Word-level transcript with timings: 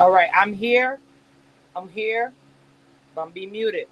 All 0.00 0.10
right, 0.12 0.30
I'm 0.34 0.54
here. 0.54 1.00
I'm 1.76 1.88
here. 1.88 2.32
I'm 3.16 3.30
be 3.32 3.46
muted. 3.46 3.88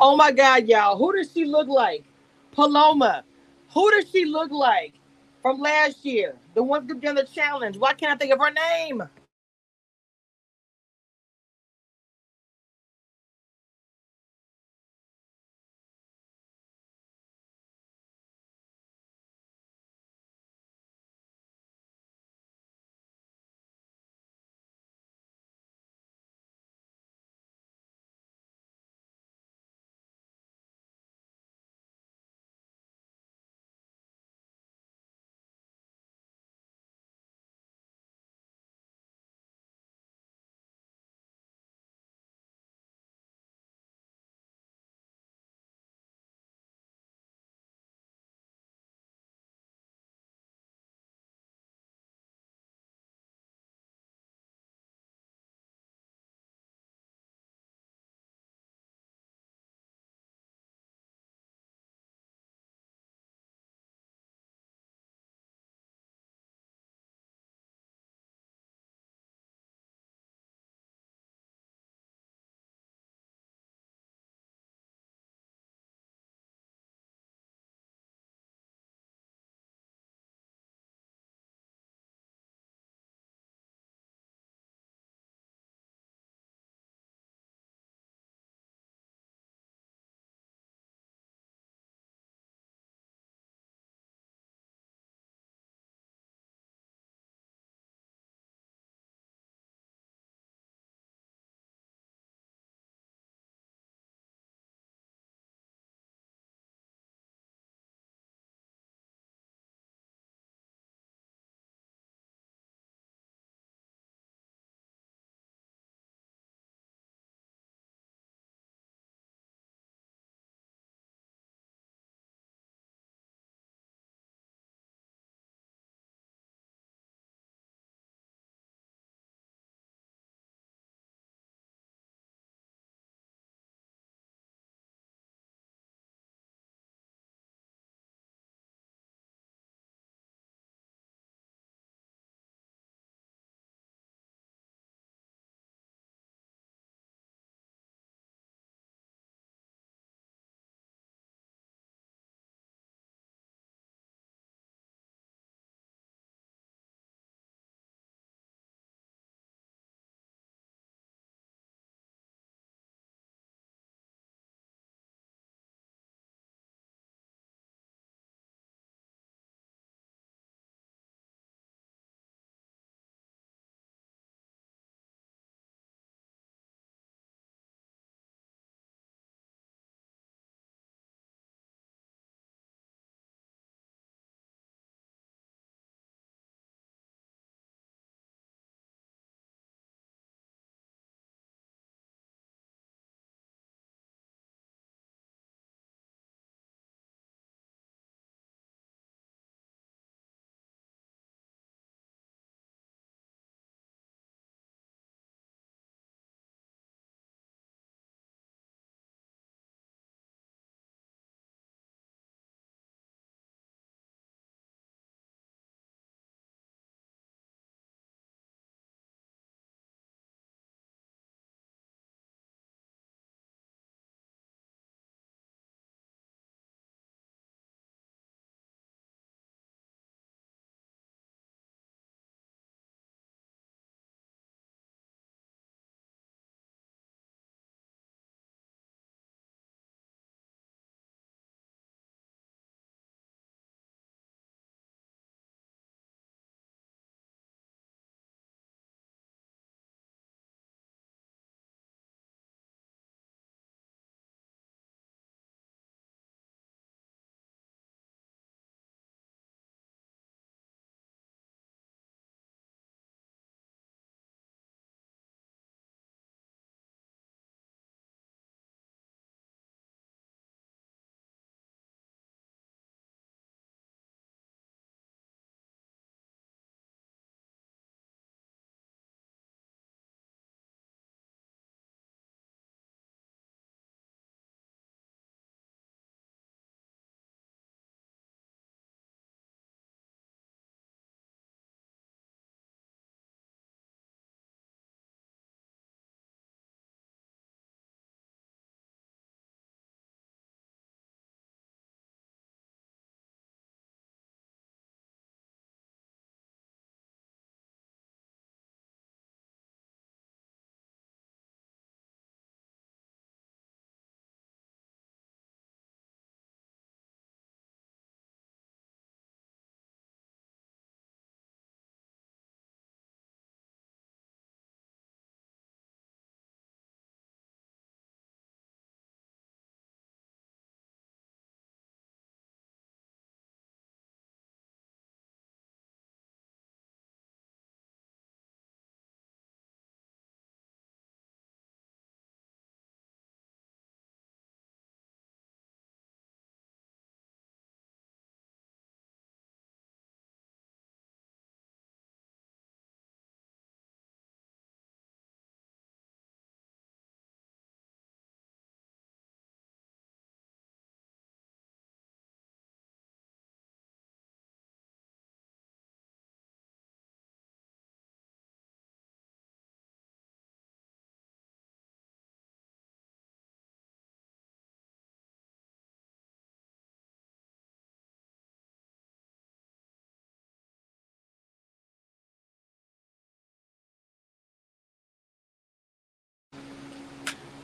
Oh 0.00 0.16
my 0.16 0.32
God, 0.32 0.68
y'all. 0.68 0.98
Who 0.98 1.12
does 1.16 1.32
she 1.32 1.44
look 1.46 1.68
like? 1.68 2.04
Paloma. 2.52 3.24
Who 3.74 3.90
does 3.92 4.10
she 4.10 4.26
look 4.26 4.52
like 4.52 4.94
from 5.42 5.60
last 5.60 6.04
year? 6.06 6.36
The 6.54 6.62
one 6.62 6.88
who 6.88 7.00
did 7.00 7.16
the 7.16 7.24
challenge. 7.24 7.78
Why 7.78 7.94
can't 7.94 8.12
I 8.14 8.16
think 8.16 8.32
of 8.32 8.40
her 8.40 8.52
name? 8.52 9.02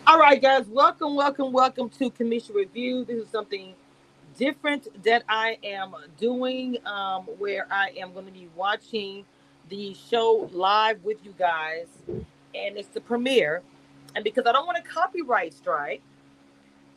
All 0.08 0.20
right, 0.20 0.40
guys, 0.40 0.68
welcome, 0.68 1.16
welcome, 1.16 1.52
welcome 1.52 1.88
to 1.98 2.12
Cameshia 2.12 2.54
Review. 2.54 3.04
This 3.04 3.24
is 3.24 3.28
something 3.28 3.74
different 4.38 4.86
that 5.02 5.24
I 5.28 5.58
am 5.64 5.96
doing 6.16 6.76
um, 6.86 7.24
where 7.38 7.66
I 7.72 7.88
am 7.98 8.12
going 8.12 8.26
to 8.26 8.30
be 8.30 8.48
watching 8.54 9.24
the 9.68 9.94
show 9.94 10.48
live 10.52 11.02
with 11.02 11.24
you 11.24 11.34
guys, 11.36 11.88
and 12.06 12.76
it's 12.76 12.86
the 12.86 13.00
premiere. 13.00 13.62
And 14.14 14.22
because 14.22 14.44
I 14.46 14.52
don't 14.52 14.64
want 14.64 14.78
a 14.78 14.82
copyright 14.82 15.52
strike, 15.52 16.02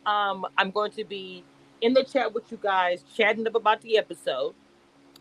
um, 0.05 0.45
I'm 0.55 0.69
going 0.69 0.91
to 0.91 1.03
be 1.03 1.43
in 1.81 1.95
the 1.95 2.03
chat 2.03 2.31
with 2.31 2.51
you 2.51 2.59
guys, 2.61 3.03
chatting 3.17 3.47
up 3.47 3.55
about 3.55 3.81
the 3.81 3.97
episode. 3.97 4.53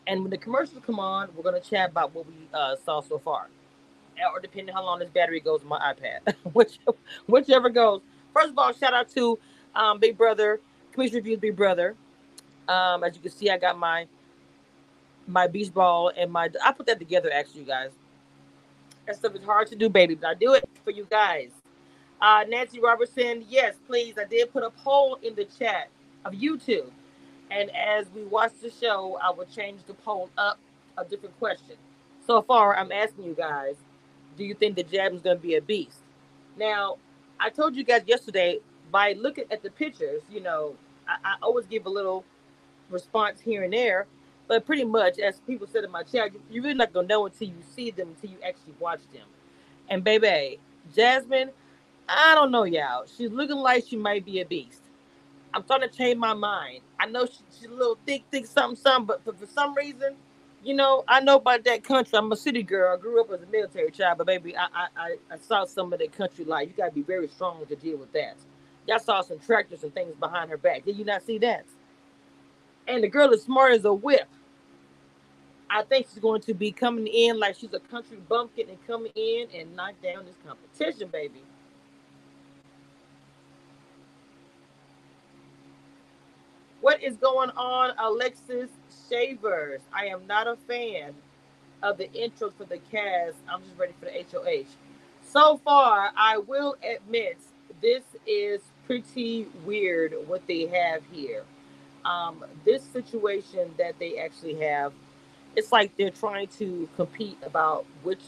And 0.07 0.21
when 0.21 0.31
the 0.31 0.37
commercials 0.37 0.83
come 0.85 1.01
on, 1.01 1.31
we're 1.35 1.43
going 1.43 1.61
to 1.61 1.67
chat 1.67 1.89
about 1.89 2.15
what 2.15 2.27
we 2.27 2.35
uh, 2.53 2.77
saw 2.85 3.01
so 3.01 3.19
far, 3.19 3.49
or 4.33 4.41
depending 4.41 4.75
how 4.75 4.85
long 4.85 4.99
this 4.99 5.11
battery 5.11 5.41
goes 5.41 5.63
on 5.63 5.69
my 5.69 5.79
iPad, 5.93 6.35
which 6.53 6.79
whichever 7.27 7.69
goes. 7.69 8.01
First 8.35 8.51
of 8.51 8.59
all, 8.59 8.73
shout 8.73 8.95
out 8.95 9.09
to 9.11 9.39
um, 9.75 9.99
Big 9.99 10.17
Brother, 10.17 10.61
Cameshia 10.95 11.15
Reviews 11.15 11.39
Big 11.39 11.57
Brother. 11.57 11.95
Um, 12.69 13.03
as 13.03 13.15
you 13.15 13.23
can 13.23 13.31
see, 13.31 13.51
I 13.51 13.59
got 13.59 13.79
my 13.79 14.07
my 15.27 15.47
beach 15.47 15.73
ball 15.73 16.11
and 16.17 16.31
my 16.31 16.49
I 16.65 16.73
put 16.73 16.87
that 16.87 16.99
together 16.99 17.31
actually, 17.33 17.61
you 17.61 17.67
guys. 17.67 17.91
That 19.07 19.17
stuff 19.17 19.35
is 19.35 19.45
hard 19.45 19.69
to 19.69 19.77
do, 19.77 19.89
baby, 19.89 20.15
but 20.15 20.29
I 20.29 20.35
do 20.35 20.55
it 20.55 20.69
for 20.85 20.91
you 20.91 21.07
guys. 21.09 21.51
Uh, 22.21 22.45
Nancy 22.49 22.81
Robertson, 22.81 23.45
yes, 23.49 23.77
please. 23.87 24.15
I 24.19 24.25
did 24.25 24.53
put 24.53 24.63
a 24.63 24.71
poll 24.71 25.19
in 25.23 25.35
the 25.35 25.45
chat 25.45 25.89
of 26.25 26.33
YouTube. 26.33 26.91
And 27.51 27.71
as 27.75 28.07
we 28.15 28.25
watch 28.25 28.53
the 28.61 28.71
show, 28.71 29.19
I 29.23 29.31
will 29.31 29.47
change 29.47 29.81
the 29.87 29.95
poll 29.95 30.29
up 30.37 30.59
a 30.99 31.05
different 31.05 31.39
question. 31.39 31.77
So 32.27 32.43
far, 32.43 32.77
I'm 32.77 32.93
asking 32.93 33.25
you 33.25 33.35
guys, 33.35 33.77
do 34.39 34.45
you 34.47 34.55
think 34.55 34.77
the 34.77 34.85
jab 34.85 35.15
is 35.15 35.23
going 35.23 35.39
to 35.39 35.43
be 35.43 35.57
a 35.57 35.63
beast? 35.63 36.01
Now, 36.59 36.99
I 37.41 37.51
told 37.51 37.77
you 37.77 37.85
guys 37.85 38.05
yesterday 38.07 38.61
by 38.93 39.15
looking 39.15 39.47
at 39.53 39.63
the 39.65 39.71
pictures, 39.71 40.23
you 40.33 40.41
know, 40.43 40.77
I, 41.09 41.33
I 41.33 41.37
always 41.43 41.67
give 41.67 41.87
a 41.87 41.91
little 41.91 42.25
response 42.91 43.41
here 43.41 43.65
and 43.65 43.73
there, 43.73 44.07
but 44.49 44.67
pretty 44.67 44.85
much, 44.85 45.19
as 45.19 45.41
people 45.47 45.67
said 45.67 45.85
in 45.85 45.91
my 45.93 46.05
chat, 46.05 46.33
you're 46.51 46.65
really 46.65 46.75
not 46.75 46.93
gonna 46.95 47.09
know 47.09 47.27
until 47.27 47.49
you 47.49 47.57
see 47.75 47.91
them, 47.93 48.11
until 48.11 48.31
you 48.31 48.39
actually 48.47 48.75
watch 48.81 49.01
them. 49.13 49.27
And 49.91 50.05
baby, 50.05 50.61
Jasmine, 50.95 51.51
I 52.09 52.35
don't 52.35 52.51
know, 52.51 52.65
y'all. 52.65 53.07
She's 53.17 53.31
looking 53.31 53.57
like 53.57 53.87
she 53.87 53.97
might 53.97 54.25
be 54.25 54.41
a 54.41 54.47
beast. 54.47 54.83
I'm 55.55 55.65
starting 55.65 55.91
to 55.91 55.97
change 55.97 56.19
my 56.19 56.35
mind. 56.35 56.81
I 57.01 57.07
know 57.07 57.27
she, 57.27 57.39
she's 57.59 57.69
a 57.71 57.75
little 57.75 57.99
thick, 58.07 58.25
thick, 58.31 58.47
something, 58.47 58.77
something, 58.77 59.07
but 59.25 59.39
for 59.39 59.47
some 59.47 59.75
reason, 59.75 60.17
you 60.65 60.75
know, 60.75 61.05
I 61.09 61.21
know 61.21 61.37
about 61.37 61.65
that 61.65 61.85
country. 61.85 62.19
I'm 62.19 62.33
a 62.33 62.37
city 62.37 62.63
girl. 62.63 62.97
I 62.97 63.01
grew 63.01 63.21
up 63.21 63.31
as 63.33 63.43
a 63.43 63.47
military 63.47 63.91
child, 63.91 64.19
but 64.19 64.27
baby, 64.27 64.57
I 64.57 64.67
I, 64.75 64.89
I 65.33 65.39
saw 65.39 65.65
some 65.65 65.93
of 65.93 65.99
that 66.01 66.13
country 66.13 66.45
life. 66.45 66.69
You 66.69 66.75
gotta 66.77 66.93
be 66.93 67.03
very 67.03 67.29
strong 67.29 67.65
to 67.67 67.77
deal 67.77 67.99
with 67.99 68.13
that. 68.13 68.37
Y'all 68.87 68.99
saw 68.99 69.23
some 69.23 69.39
tractors 69.39 69.85
and 69.85 69.95
things 69.95 70.15
behind 70.17 70.51
her 70.51 70.57
back. 70.59 70.85
Did 70.85 70.97
you 70.99 71.05
not 71.05 71.23
see 71.23 71.39
that? 71.39 71.67
And 72.89 73.05
the 73.05 73.09
girl 73.09 73.33
is 73.33 73.43
smart 73.43 73.73
as 73.73 73.85
a 73.85 73.93
whip. 73.93 74.29
I 75.71 75.83
think 75.83 76.07
she's 76.09 76.21
going 76.21 76.43
to 76.43 76.55
be 76.55 76.73
coming 76.73 77.07
in 77.07 77.39
like 77.39 77.57
she's 77.57 77.75
a 77.75 77.81
country 77.81 78.19
bumpkin 78.29 78.69
and 78.71 78.87
coming 78.87 79.13
in 79.17 79.49
and 79.55 79.75
knock 79.77 79.95
down 80.03 80.27
this 80.27 80.37
competition, 80.47 81.09
baby. 81.09 81.43
What 86.89 87.03
is 87.03 87.17
going 87.17 87.51
on, 87.51 87.93
Alexis 87.99 88.71
Shavers? 89.11 89.83
I 89.93 90.07
am 90.07 90.27
not 90.27 90.47
a 90.47 90.57
fan 90.57 91.13
of 91.83 91.99
the 91.99 92.11
intro 92.15 92.51
for 92.57 92.65
the 92.65 92.79
cast. 92.79 93.37
I'm 93.47 93.63
just 93.63 93.77
ready 93.77 93.93
for 94.01 94.07
the 94.07 94.25
HOH. 94.33 94.65
So 95.21 95.59
far, 95.59 96.13
I 96.17 96.39
will 96.39 96.77
admit 96.83 97.37
this 97.83 98.05
is 98.27 98.63
pretty 98.87 99.49
weird 99.67 100.15
what 100.27 100.47
they 100.47 100.65
have 100.65 101.03
here. 101.13 101.45
Um, 102.07 102.43
this 102.65 102.85
situation 102.85 103.75
that 103.77 103.99
they 103.99 104.17
actually 104.17 104.55
have, 104.55 104.95
it's 105.57 105.71
like 105.71 105.95
they're 105.99 106.09
trying 106.09 106.47
to 106.57 106.89
compete 106.97 107.37
about 107.43 107.85
which 108.03 108.23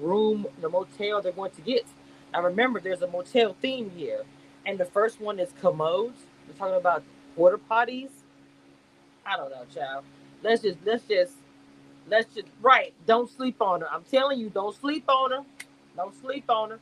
room, 0.00 0.46
the 0.62 0.70
motel 0.70 1.20
they're 1.20 1.32
going 1.32 1.50
to 1.50 1.60
get. 1.60 1.84
Now 2.32 2.40
remember, 2.40 2.80
there's 2.80 3.02
a 3.02 3.08
motel 3.08 3.54
theme 3.60 3.90
here, 3.94 4.22
and 4.64 4.78
the 4.78 4.86
first 4.86 5.20
one 5.20 5.38
is 5.38 5.50
commodes. 5.60 6.22
We're 6.48 6.54
talking 6.54 6.76
about 6.76 7.02
porta 7.36 7.58
potties. 7.70 8.10
I 9.24 9.36
don't 9.36 9.50
know, 9.50 9.64
child. 9.74 10.04
Let's 10.42 10.62
just 10.62 10.78
let's 10.84 11.04
just 11.04 11.34
let's 12.08 12.34
just 12.34 12.48
right. 12.62 12.94
Don't 13.06 13.30
sleep 13.30 13.60
on 13.62 13.82
her. 13.82 13.88
I'm 13.92 14.04
telling 14.04 14.40
you, 14.40 14.50
don't 14.50 14.74
sleep 14.74 15.04
on 15.08 15.30
her. 15.32 15.44
Don't 15.96 16.14
sleep 16.20 16.50
on 16.50 16.70
her. 16.70 16.78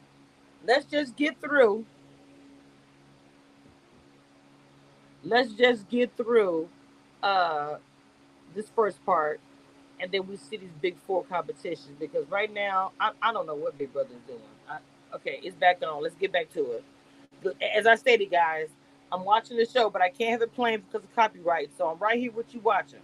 Let's 0.66 0.86
just 0.86 1.16
get 1.16 1.40
through. 1.40 1.84
Let's 5.22 5.52
just 5.52 5.88
get 5.88 6.16
through 6.16 6.68
uh 7.22 7.76
this 8.54 8.68
first 8.74 9.04
part 9.06 9.40
and 10.00 10.10
then 10.12 10.26
we 10.26 10.36
see 10.36 10.56
these 10.56 10.70
big 10.80 10.96
four 11.06 11.24
competitions 11.24 11.96
because 11.98 12.28
right 12.30 12.52
now 12.52 12.92
I, 13.00 13.12
I 13.22 13.32
don't 13.32 13.46
know 13.46 13.54
what 13.54 13.78
Big 13.78 13.92
Brother's 13.92 14.20
doing. 14.26 14.40
I, 14.68 14.78
okay, 15.14 15.40
it's 15.42 15.56
back 15.56 15.82
on. 15.82 16.02
Let's 16.02 16.14
get 16.16 16.32
back 16.32 16.52
to 16.54 16.72
it. 16.72 16.84
As 17.76 17.86
I 17.86 17.94
stated, 17.94 18.30
guys, 18.30 18.68
I'm 19.14 19.24
watching 19.24 19.58
the 19.58 19.66
show, 19.66 19.90
but 19.90 20.02
I 20.02 20.10
can't 20.10 20.32
have 20.32 20.42
it 20.42 20.54
playing 20.54 20.82
because 20.82 21.04
of 21.04 21.16
copyright. 21.16 21.70
So 21.78 21.88
I'm 21.88 21.98
right 21.98 22.20
here 22.20 22.32
with 22.32 22.54
you 22.54 22.60
watching. 22.60 23.00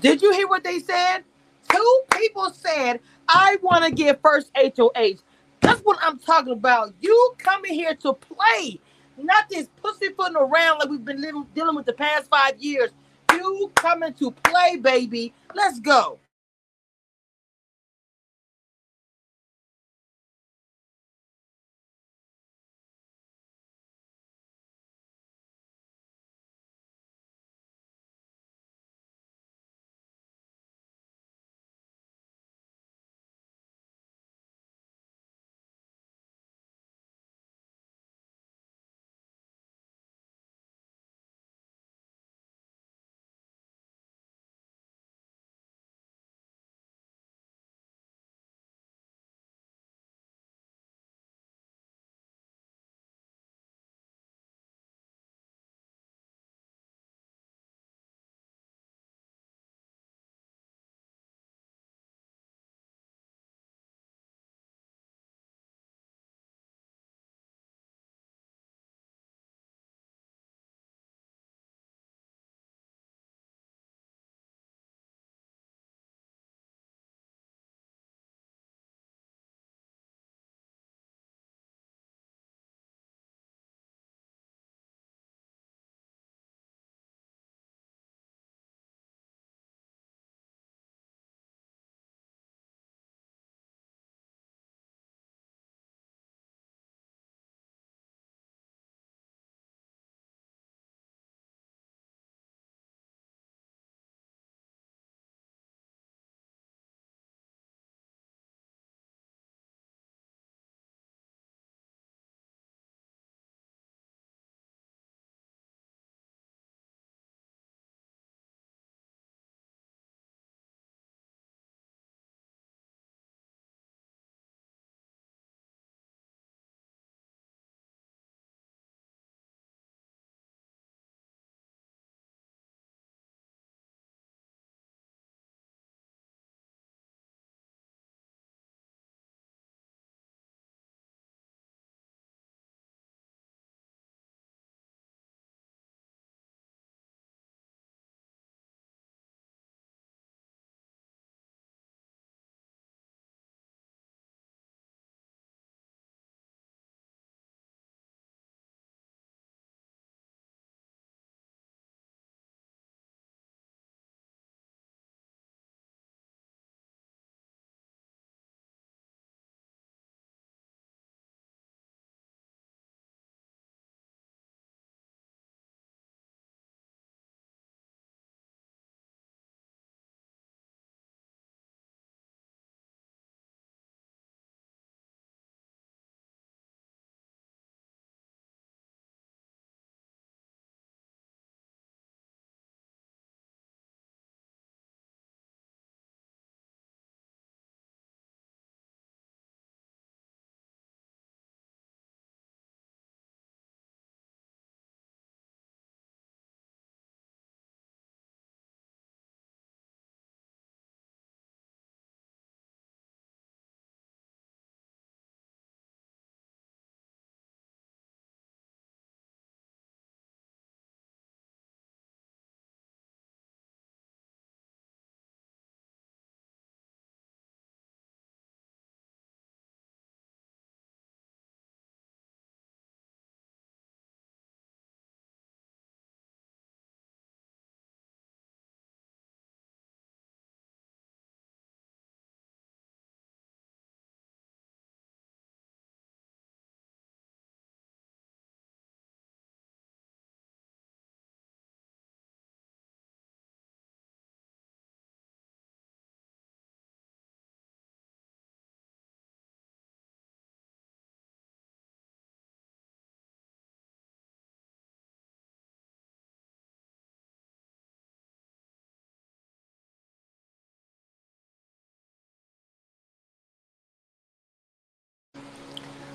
Did 0.00 0.22
you 0.22 0.32
hear 0.32 0.48
what 0.48 0.64
they 0.64 0.80
said? 0.80 1.20
Two 1.70 2.02
people 2.12 2.50
said, 2.50 3.00
I 3.28 3.58
want 3.62 3.84
to 3.84 3.92
get 3.92 4.22
first 4.22 4.50
HOH. 4.56 5.16
That's 5.60 5.80
what 5.82 5.98
I'm 6.02 6.18
talking 6.20 6.52
about. 6.54 6.94
You 7.00 7.34
coming 7.38 7.74
here 7.74 7.94
to 7.96 8.14
play, 8.14 8.80
not 9.18 9.48
this 9.50 9.68
pussyfooting 9.82 10.36
around 10.36 10.78
like 10.78 10.90
we've 10.90 11.04
been 11.04 11.20
living, 11.20 11.46
dealing 11.54 11.76
with 11.76 11.86
the 11.86 11.94
past 11.94 12.30
five 12.30 12.58
years. 12.60 12.90
You 13.32 13.72
coming 13.74 14.14
to 14.14 14.30
play, 14.32 14.76
baby. 14.76 15.34
Let's 15.54 15.80
go. 15.80 16.20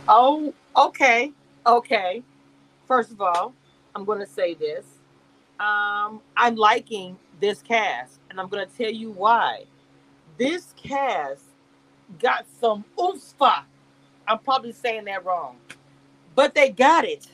Oh, 0.07 0.53
okay. 0.77 1.33
Okay. 1.65 2.23
First 2.87 3.11
of 3.11 3.21
all, 3.21 3.53
I'm 3.95 4.05
going 4.05 4.19
to 4.19 4.27
say 4.27 4.55
this. 4.55 4.85
Um, 5.59 6.21
I'm 6.37 6.55
liking 6.55 7.17
this 7.41 7.61
cast, 7.61 8.19
and 8.29 8.39
I'm 8.39 8.49
going 8.49 8.67
to 8.67 8.77
tell 8.77 8.91
you 8.91 9.11
why. 9.11 9.65
This 10.37 10.73
cast 10.77 11.43
got 12.19 12.45
some 12.61 12.85
oomfa. 12.97 13.63
I'm 14.27 14.39
probably 14.39 14.73
saying 14.73 15.05
that 15.05 15.25
wrong, 15.25 15.57
but 16.35 16.55
they 16.55 16.69
got 16.71 17.05
it. 17.05 17.27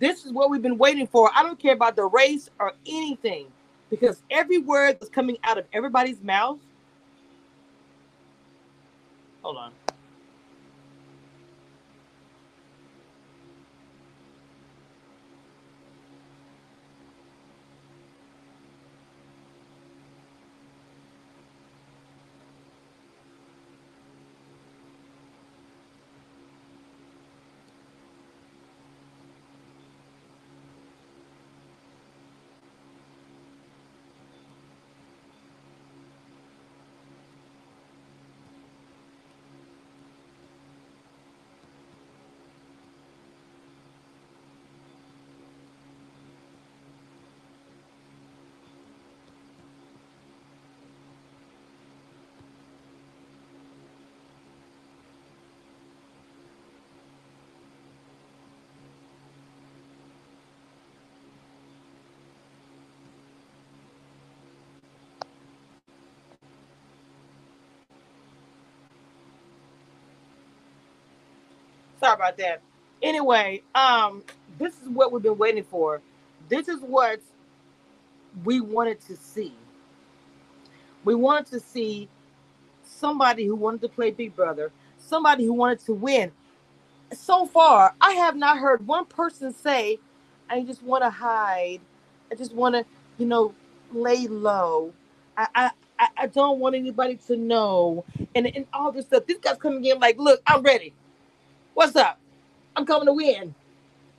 This 0.00 0.26
is 0.26 0.32
what 0.32 0.50
we've 0.50 0.62
been 0.62 0.78
waiting 0.78 1.06
for. 1.06 1.30
I 1.34 1.42
don't 1.42 1.58
care 1.58 1.74
about 1.74 1.96
the 1.96 2.04
race 2.06 2.50
or 2.60 2.74
anything. 2.86 3.46
because 3.90 4.22
every 4.30 4.58
word 4.58 4.98
that's 5.00 5.10
coming 5.10 5.38
out 5.44 5.58
of 5.58 5.66
everybody's 5.72 6.22
mouth. 6.22 6.58
Hold 9.42 9.58
on. 9.58 9.72
Sorry 72.02 72.14
about 72.16 72.38
that. 72.38 72.62
Anyway, 73.02 73.62
um, 73.76 74.24
this 74.58 74.74
is 74.82 74.88
what 74.90 75.12
we've 75.12 75.22
been 75.22 75.38
waiting 75.38 75.64
for. 75.64 76.02
This 76.50 76.68
is 76.68 76.80
what 76.80 77.20
we 78.44 78.60
wanted 78.60 79.00
to 79.02 79.16
see. 79.16 79.54
We 81.04 81.14
wanted 81.14 81.46
to 81.52 81.60
see 81.60 82.08
somebody 82.84 83.46
who 83.46 83.56
wanted 83.56 83.82
to 83.82 83.88
play 83.88 84.10
Big 84.12 84.36
Brother, 84.36 84.72
somebody 84.98 85.44
who 85.46 85.54
wanted 85.54 85.80
to 85.80 85.94
win. 85.94 86.32
So 87.12 87.46
far, 87.46 87.94
I 88.00 88.12
have 88.14 88.36
not 88.36 88.58
heard 88.58 88.86
one 88.86 89.06
person 89.06 89.52
say, 89.54 90.00
I 90.50 90.62
just 90.62 90.82
want 90.82 91.04
to 91.04 91.10
hide. 91.10 91.80
I 92.32 92.36
just 92.36 92.54
want 92.54 92.74
to, 92.76 92.84
you 93.18 93.26
know, 93.26 93.54
lay 93.92 94.26
low. 94.28 94.92
I, 95.36 95.72
I, 95.98 96.08
I 96.18 96.26
don't 96.28 96.60
want 96.60 96.74
anybody 96.76 97.16
to 97.28 97.36
know. 97.36 98.04
And, 98.34 98.46
and 98.46 98.66
all 98.72 98.92
this 98.92 99.06
stuff. 99.06 99.26
This 99.26 99.38
guy's 99.38 99.58
coming 99.58 99.84
in 99.84 100.00
like, 100.00 100.18
look, 100.18 100.42
I'm 100.46 100.62
ready. 100.62 100.94
What's 101.74 101.96
up? 101.96 102.20
I'm 102.76 102.86
coming 102.86 103.06
to 103.06 103.14
win. 103.14 103.54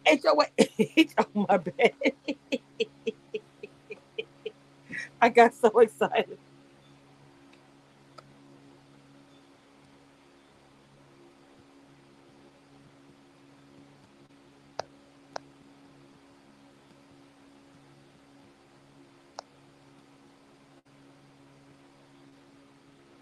HOA. 0.08 0.48
oh 1.20 1.48
my 1.50 1.58
bad. 1.58 1.94
I 5.22 5.30
got 5.30 5.56
so 5.56 5.70
excited. 5.80 6.40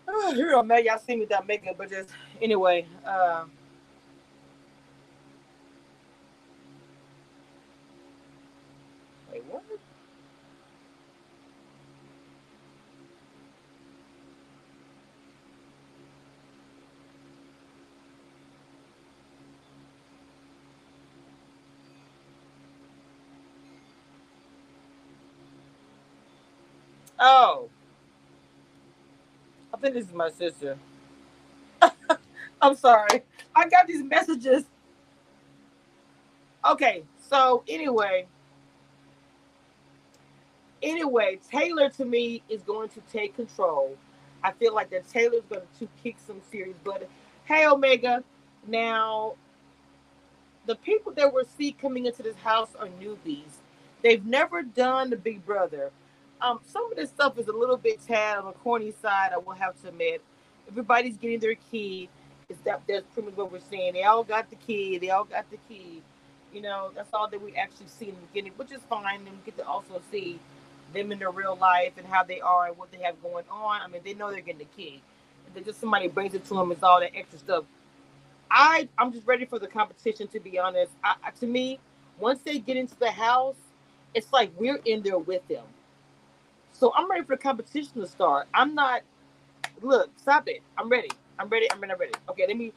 Oh, 0.07 0.33
know, 0.47 0.63
man, 0.63 0.85
y'all 0.85 0.99
see 0.99 1.15
me 1.15 1.21
without 1.21 1.47
makeup, 1.47 1.75
but 1.77 1.89
just 1.91 2.09
anyway. 2.41 2.87
Uh, 3.05 3.45
wait, 9.31 9.43
what? 9.49 9.63
Oh, 27.23 27.69
I 29.71 29.77
think 29.77 29.93
this 29.93 30.07
is 30.07 30.13
my 30.13 30.31
sister. 30.31 30.75
I'm 32.61 32.75
sorry. 32.75 33.21
I 33.55 33.69
got 33.69 33.85
these 33.85 34.03
messages. 34.03 34.63
Okay, 36.65 37.03
so 37.29 37.63
anyway, 37.67 38.25
anyway, 40.81 41.39
Taylor 41.49 41.89
to 41.89 42.05
me 42.05 42.41
is 42.49 42.63
going 42.63 42.89
to 42.89 43.01
take 43.13 43.35
control. 43.35 43.95
I 44.43 44.51
feel 44.53 44.73
like 44.73 44.89
that 44.89 45.07
Taylor's 45.07 45.43
going 45.47 45.67
to 45.79 45.87
kick 46.03 46.15
some 46.25 46.41
serious 46.51 46.77
butt. 46.83 47.07
Hey, 47.45 47.67
Omega. 47.67 48.23
Now, 48.67 49.33
the 50.65 50.75
people 50.75 51.11
that 51.13 51.31
we're 51.31 51.45
see 51.57 51.71
coming 51.71 52.07
into 52.07 52.23
this 52.23 52.37
house 52.37 52.69
are 52.79 52.87
newbies. 52.99 53.59
They've 54.01 54.25
never 54.25 54.63
done 54.63 55.11
the 55.11 55.15
Big 55.17 55.45
Brother. 55.45 55.91
Um, 56.41 56.59
some 56.65 56.91
of 56.91 56.97
this 56.97 57.09
stuff 57.09 57.37
is 57.39 57.47
a 57.47 57.53
little 57.53 57.77
bit 57.77 57.99
tad 58.07 58.39
on 58.39 58.45
the 58.45 58.51
corny 58.53 58.93
side. 59.01 59.31
I 59.33 59.37
will 59.37 59.53
have 59.53 59.79
to 59.83 59.89
admit. 59.89 60.21
Everybody's 60.69 61.17
getting 61.17 61.39
their 61.39 61.55
key. 61.55 62.09
Is 62.49 62.57
that 62.65 62.81
that's 62.87 63.05
pretty 63.13 63.29
much 63.29 63.37
what 63.37 63.51
we're 63.51 63.59
saying? 63.71 63.93
They 63.93 64.03
all 64.03 64.23
got 64.23 64.49
the 64.49 64.57
key. 64.57 64.97
They 64.97 65.11
all 65.11 65.25
got 65.25 65.49
the 65.51 65.57
key. 65.69 66.01
You 66.53 66.61
know, 66.61 66.91
that's 66.95 67.13
all 67.13 67.29
that 67.29 67.41
we 67.41 67.55
actually 67.55 67.87
see 67.87 68.09
in 68.09 68.15
the 68.15 68.21
beginning, 68.33 68.53
which 68.57 68.71
is 68.71 68.81
fine. 68.89 69.17
And 69.17 69.25
we 69.25 69.37
get 69.45 69.57
to 69.57 69.67
also 69.67 70.01
see 70.11 70.39
them 70.93 71.11
in 71.11 71.19
their 71.19 71.31
real 71.31 71.57
life 71.57 71.93
and 71.97 72.07
how 72.07 72.23
they 72.23 72.41
are 72.41 72.67
and 72.67 72.77
what 72.77 72.91
they 72.91 72.99
have 73.03 73.21
going 73.23 73.45
on. 73.51 73.81
I 73.81 73.87
mean, 73.87 74.01
they 74.03 74.13
know 74.13 74.31
they're 74.31 74.41
getting 74.41 74.59
the 74.59 74.65
key. 74.77 75.01
Then 75.53 75.65
just 75.65 75.81
somebody 75.81 76.07
brings 76.07 76.33
it 76.33 76.45
to 76.45 76.53
them, 76.55 76.71
it's 76.71 76.83
all 76.83 76.99
that 77.01 77.15
extra 77.15 77.39
stuff. 77.39 77.65
I 78.49 78.89
I'm 78.97 79.11
just 79.13 79.27
ready 79.27 79.45
for 79.45 79.59
the 79.59 79.67
competition. 79.67 80.27
To 80.29 80.39
be 80.39 80.59
honest, 80.59 80.91
I, 81.03 81.15
to 81.39 81.47
me, 81.47 81.79
once 82.19 82.41
they 82.41 82.59
get 82.59 82.77
into 82.77 82.95
the 82.99 83.11
house, 83.11 83.55
it's 84.13 84.31
like 84.33 84.51
we're 84.57 84.79
in 84.85 85.01
there 85.03 85.17
with 85.19 85.47
them. 85.47 85.65
So 86.81 86.91
I'm 86.95 87.07
ready 87.07 87.23
for 87.23 87.35
the 87.35 87.41
competition 87.43 88.01
to 88.01 88.07
start. 88.07 88.47
I'm 88.55 88.73
not. 88.73 89.03
Look, 89.83 90.09
stop 90.17 90.47
it. 90.47 90.63
I'm 90.75 90.89
ready. 90.89 91.09
I'm 91.37 91.47
ready. 91.47 91.71
I'm 91.71 91.79
ready. 91.79 91.93
I'm 91.93 91.99
ready. 91.99 92.13
Okay, 92.27 92.45
let 92.47 92.57
me. 92.57 92.73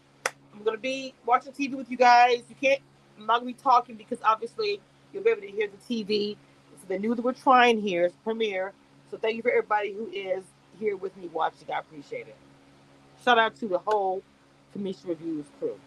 I'm 0.53 0.63
gonna 0.63 0.77
be 0.77 1.15
watching 1.25 1.53
TV 1.53 1.75
with 1.75 1.91
you 1.91 1.97
guys. 1.97 2.43
You 2.51 2.55
can't. 2.61 2.81
I'm 3.19 3.25
not 3.25 3.37
gonna 3.39 3.47
be 3.47 3.55
talking 3.55 3.95
because 3.97 4.19
obviously 4.23 4.79
you'll 5.11 5.23
be 5.23 5.31
able 5.31 5.41
to 5.41 5.47
hear 5.47 5.69
the 5.69 5.79
TV. 5.79 6.37
So 6.77 6.87
the 6.87 6.99
new 6.99 7.15
that 7.15 7.23
we're 7.23 7.33
trying 7.33 7.81
here 7.81 8.05
is 8.05 8.13
premiere. 8.23 8.75
So 9.11 9.17
thank 9.17 9.37
you 9.37 9.43
for 9.43 9.51
everybody 9.51 9.95
who 9.95 10.11
is 10.11 10.45
here 10.79 10.99
with 10.99 11.17
me 11.17 11.31
watching. 11.33 11.71
I 11.75 11.79
appreciate 11.79 12.29
it. 12.29 12.37
Shout 13.25 13.39
out 13.39 13.57
to 13.57 13.69
the 13.69 13.79
whole 13.79 14.23
Cameshia 14.77 15.09
Reviews 15.09 15.47
crew. 15.59 15.81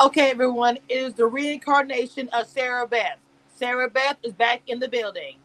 Okay, 0.00 0.30
everyone, 0.30 0.78
it 0.88 0.94
is 0.98 1.14
the 1.14 1.26
reincarnation 1.26 2.28
of 2.30 2.46
Sarah 2.48 2.86
Beth. 2.86 3.18
Sarah 3.56 3.90
Beth 3.90 4.18
is 4.24 4.34
back 4.34 4.62
in 4.68 4.80
the 4.80 4.88
building. 4.88 5.36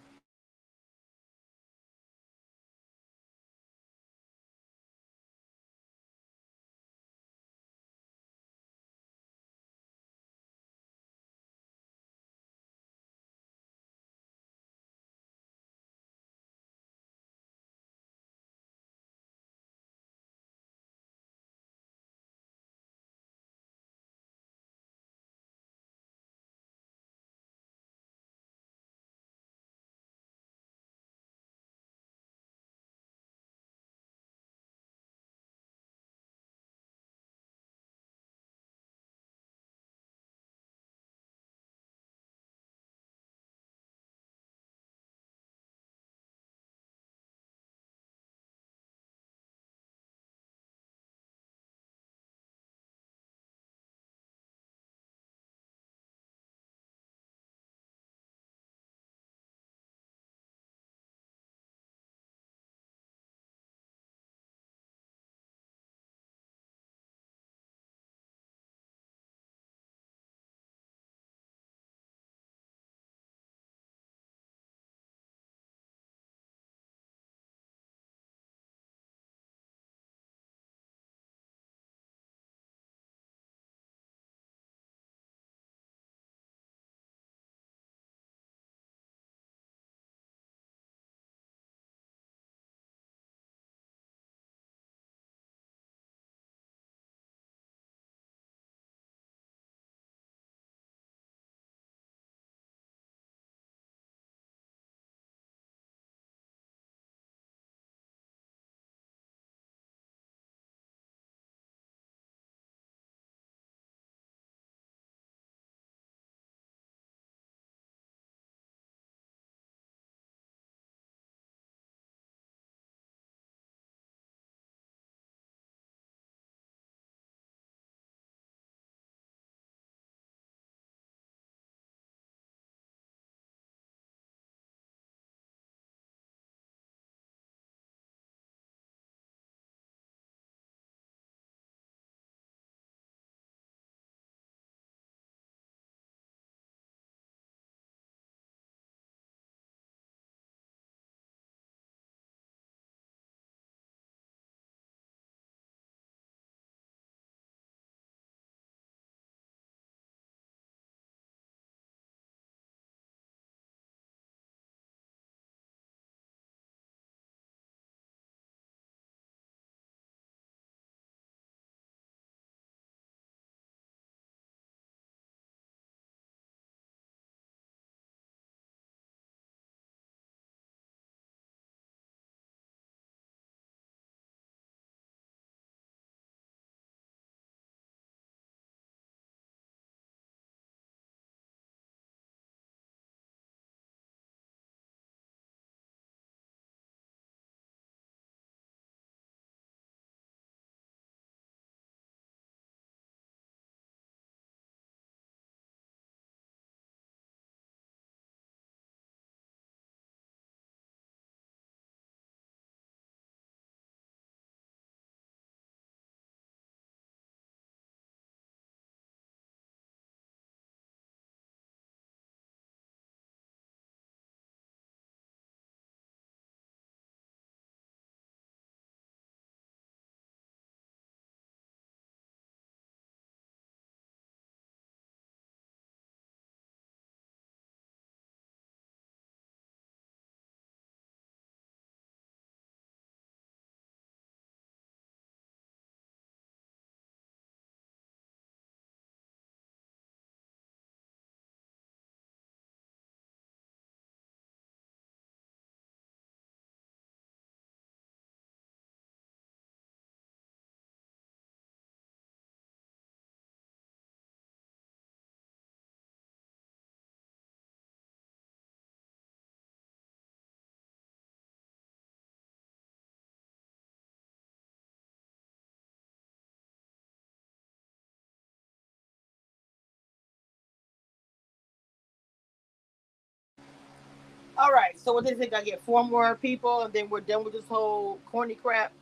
All 284.58 284.72
right. 284.72 285.00
So 285.00 285.14
what 285.14 285.26
do 285.26 285.32
you 285.32 285.38
think? 285.38 285.54
I 285.54 285.64
get 285.64 285.82
four 285.82 286.04
more 286.04 286.36
people, 286.36 286.84
and 286.84 286.94
then 286.94 287.10
we're 287.10 287.22
done 287.22 287.44
with 287.44 287.54
this 287.54 287.68
whole 287.70 288.20
corny 288.28 288.56
crap, 288.56 288.94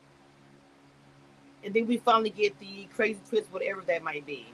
and 1.63 1.73
then 1.73 1.87
we 1.87 1.97
finally 1.97 2.31
get 2.31 2.59
the 2.59 2.87
crazy 2.95 3.19
twist, 3.29 3.51
whatever 3.51 3.81
that 3.83 4.03
might 4.03 4.25
be. 4.25 4.47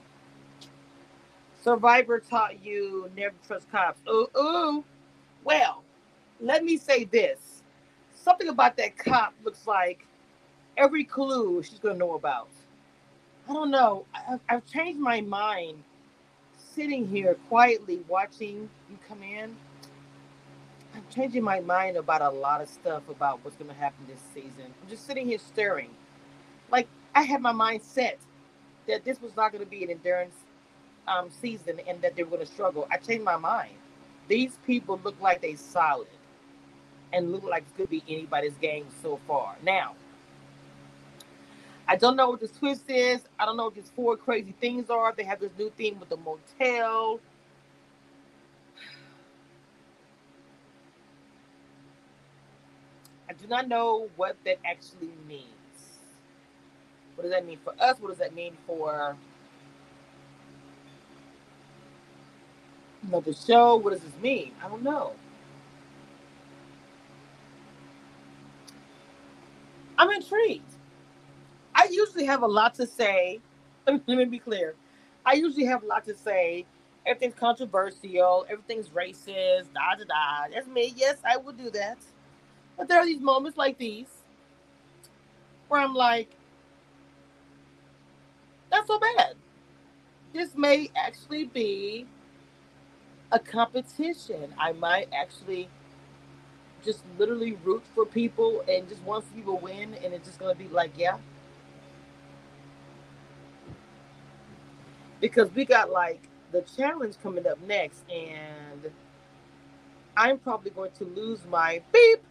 Survivor 1.63 2.19
taught 2.19 2.63
you 2.63 3.11
never 3.17 3.35
trust 3.47 3.71
cops. 3.71 4.01
Ooh, 4.09 4.27
ooh. 4.37 4.85
Well, 5.43 5.83
let 6.41 6.63
me 6.63 6.77
say 6.77 7.05
this. 7.05 7.63
Something 8.15 8.49
about 8.49 8.77
that 8.77 8.97
cop 8.97 9.33
looks 9.43 9.67
like 9.67 10.05
every 10.77 11.03
clue 11.05 11.63
she's 11.63 11.79
going 11.79 11.95
to 11.95 11.99
know 11.99 12.15
about. 12.15 12.49
I 13.49 13.53
don't 13.53 13.71
know. 13.71 14.05
I've, 14.29 14.39
I've 14.49 14.65
changed 14.67 14.99
my 14.99 15.21
mind 15.21 15.83
sitting 16.75 17.07
here 17.07 17.35
quietly 17.49 18.01
watching 18.07 18.69
you 18.89 18.97
come 19.07 19.23
in. 19.23 19.55
I'm 20.99 21.05
changing 21.15 21.43
my 21.43 21.61
mind 21.61 21.95
about 21.95 22.21
a 22.21 22.29
lot 22.29 22.59
of 22.59 22.67
stuff 22.67 23.07
about 23.07 23.39
what's 23.41 23.55
going 23.55 23.69
to 23.69 23.75
happen 23.75 24.05
this 24.05 24.19
season. 24.33 24.65
I'm 24.65 24.89
just 24.89 25.07
sitting 25.07 25.27
here 25.27 25.39
staring. 25.39 25.91
Like, 26.69 26.89
I 27.15 27.21
had 27.23 27.41
my 27.41 27.53
mind 27.53 27.83
set 27.83 28.19
that 28.85 29.05
this 29.05 29.21
was 29.21 29.33
not 29.37 29.53
going 29.53 29.63
to 29.63 29.69
be 29.69 29.81
an 29.81 29.91
endurance 29.91 30.35
um, 31.07 31.29
season 31.29 31.79
and 31.87 32.01
that 32.01 32.17
they 32.17 32.23
were 32.23 32.31
going 32.31 32.45
to 32.45 32.51
struggle. 32.51 32.85
I 32.91 32.97
changed 32.97 33.23
my 33.23 33.37
mind. 33.37 33.75
These 34.27 34.57
people 34.67 34.99
look 35.01 35.15
like 35.21 35.41
they 35.41 35.55
solid 35.55 36.09
and 37.13 37.31
look 37.31 37.43
like 37.43 37.63
it 37.63 37.77
could 37.77 37.89
be 37.89 38.03
anybody's 38.09 38.55
game 38.55 38.87
so 39.01 39.21
far. 39.25 39.55
Now, 39.63 39.93
I 41.87 41.95
don't 41.95 42.17
know 42.17 42.29
what 42.31 42.41
this 42.41 42.51
twist 42.51 42.89
is. 42.89 43.21
I 43.39 43.45
don't 43.45 43.55
know 43.55 43.65
what 43.65 43.75
these 43.75 43.91
four 43.95 44.17
crazy 44.17 44.53
things 44.59 44.89
are. 44.89 45.13
They 45.15 45.23
have 45.23 45.39
this 45.39 45.51
new 45.57 45.69
thing 45.77 45.97
with 45.97 46.09
the 46.09 46.17
motel. 46.17 47.21
Do 53.41 53.47
not 53.49 53.67
know 53.69 54.09
what 54.17 54.37
that 54.45 54.57
actually 54.65 55.11
means. 55.27 55.45
What 57.15 57.23
does 57.23 57.31
that 57.31 57.45
mean 57.45 57.59
for 57.63 57.73
us? 57.81 57.99
What 57.99 58.09
does 58.09 58.19
that 58.19 58.35
mean 58.35 58.53
for 58.67 59.17
another 63.07 63.33
show? 63.33 63.77
What 63.77 63.91
does 63.93 64.01
this 64.01 64.21
mean? 64.21 64.53
I 64.63 64.69
don't 64.69 64.83
know. 64.83 65.13
I'm 69.97 70.11
intrigued. 70.11 70.63
I 71.75 71.87
usually 71.91 72.25
have 72.25 72.43
a 72.43 72.47
lot 72.47 72.75
to 72.75 72.87
say. 72.87 73.39
Let 73.87 74.07
me 74.07 74.25
be 74.25 74.39
clear. 74.39 74.75
I 75.25 75.33
usually 75.33 75.65
have 75.65 75.83
a 75.83 75.87
lot 75.87 76.05
to 76.05 76.15
say. 76.15 76.65
Everything's 77.05 77.35
controversial. 77.35 78.45
Everything's 78.49 78.89
racist. 78.89 79.73
Da 79.73 79.95
da 79.97 80.05
da. 80.07 80.53
That's 80.53 80.67
me. 80.67 80.93
Yes, 80.95 81.17
I 81.25 81.37
will 81.37 81.53
do 81.53 81.69
that. 81.71 81.97
But 82.79 82.87
there 82.87 82.99
are 82.99 83.05
these 83.05 83.21
moments 83.21 83.57
like 83.57 83.77
these 83.77 84.07
where 85.67 85.81
I'm 85.81 85.93
like, 85.93 86.29
that's 88.71 88.87
so 88.87 88.99
bad. 88.99 89.35
This 90.33 90.55
may 90.55 90.89
actually 90.95 91.45
be 91.45 92.07
a 93.33 93.39
competition. 93.39 94.53
I 94.57 94.71
might 94.71 95.09
actually 95.13 95.67
just 96.85 97.03
literally 97.17 97.57
root 97.65 97.83
for 97.93 98.05
people 98.05 98.63
and 98.69 98.87
just 98.87 99.03
want 99.03 99.25
people 99.35 99.59
win, 99.59 99.93
and 99.95 100.13
it's 100.13 100.25
just 100.25 100.39
gonna 100.39 100.55
be 100.55 100.69
like, 100.69 100.91
yeah. 100.97 101.17
Because 105.19 105.51
we 105.53 105.65
got 105.65 105.91
like 105.91 106.21
the 106.53 106.61
challenge 106.77 107.15
coming 107.21 107.45
up 107.45 107.59
next, 107.67 108.03
and 108.09 108.89
I'm 110.15 110.37
probably 110.39 110.71
going 110.71 110.91
to 110.99 111.03
lose 111.03 111.39
my 111.49 111.81
beep 111.91 112.21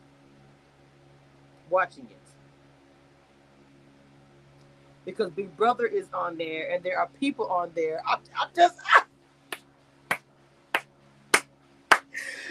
watching 1.71 2.07
it. 2.11 2.16
Because 5.05 5.31
Big 5.31 5.57
Brother 5.57 5.87
is 5.87 6.07
on 6.12 6.37
there, 6.39 6.71
and 6.73 6.83
there 6.83 6.99
are 6.99 7.09
people 7.21 7.47
on 7.49 7.73
there. 7.75 8.03
I'm, 8.07 8.21
I'm 8.41 8.49
just. 8.55 8.77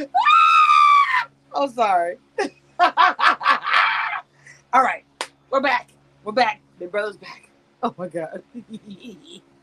Ah! 0.01 1.30
I'm 1.55 1.72
sorry. 1.72 2.18
All 4.74 4.84
right, 4.84 5.05
we're 5.49 5.61
back. 5.61 5.89
We're 6.24 6.32
back. 6.34 6.61
Big 6.80 6.91
Brother's 6.91 7.18
back. 7.18 7.49
Oh 7.84 7.93
my 7.97 8.07
God. 8.07 8.43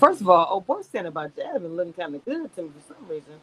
First 0.00 0.22
of 0.22 0.30
all, 0.30 0.48
oh 0.50 0.60
boy, 0.62 0.82
saying 0.82 1.06
about 1.06 1.36
Jasmine 1.36 1.76
looking 1.76 1.94
kind 1.94 2.16
of 2.16 2.26
good 2.26 2.54
to 2.56 2.62
me 2.64 2.70
for 2.70 2.94
some 2.94 3.08
reason. 3.08 3.34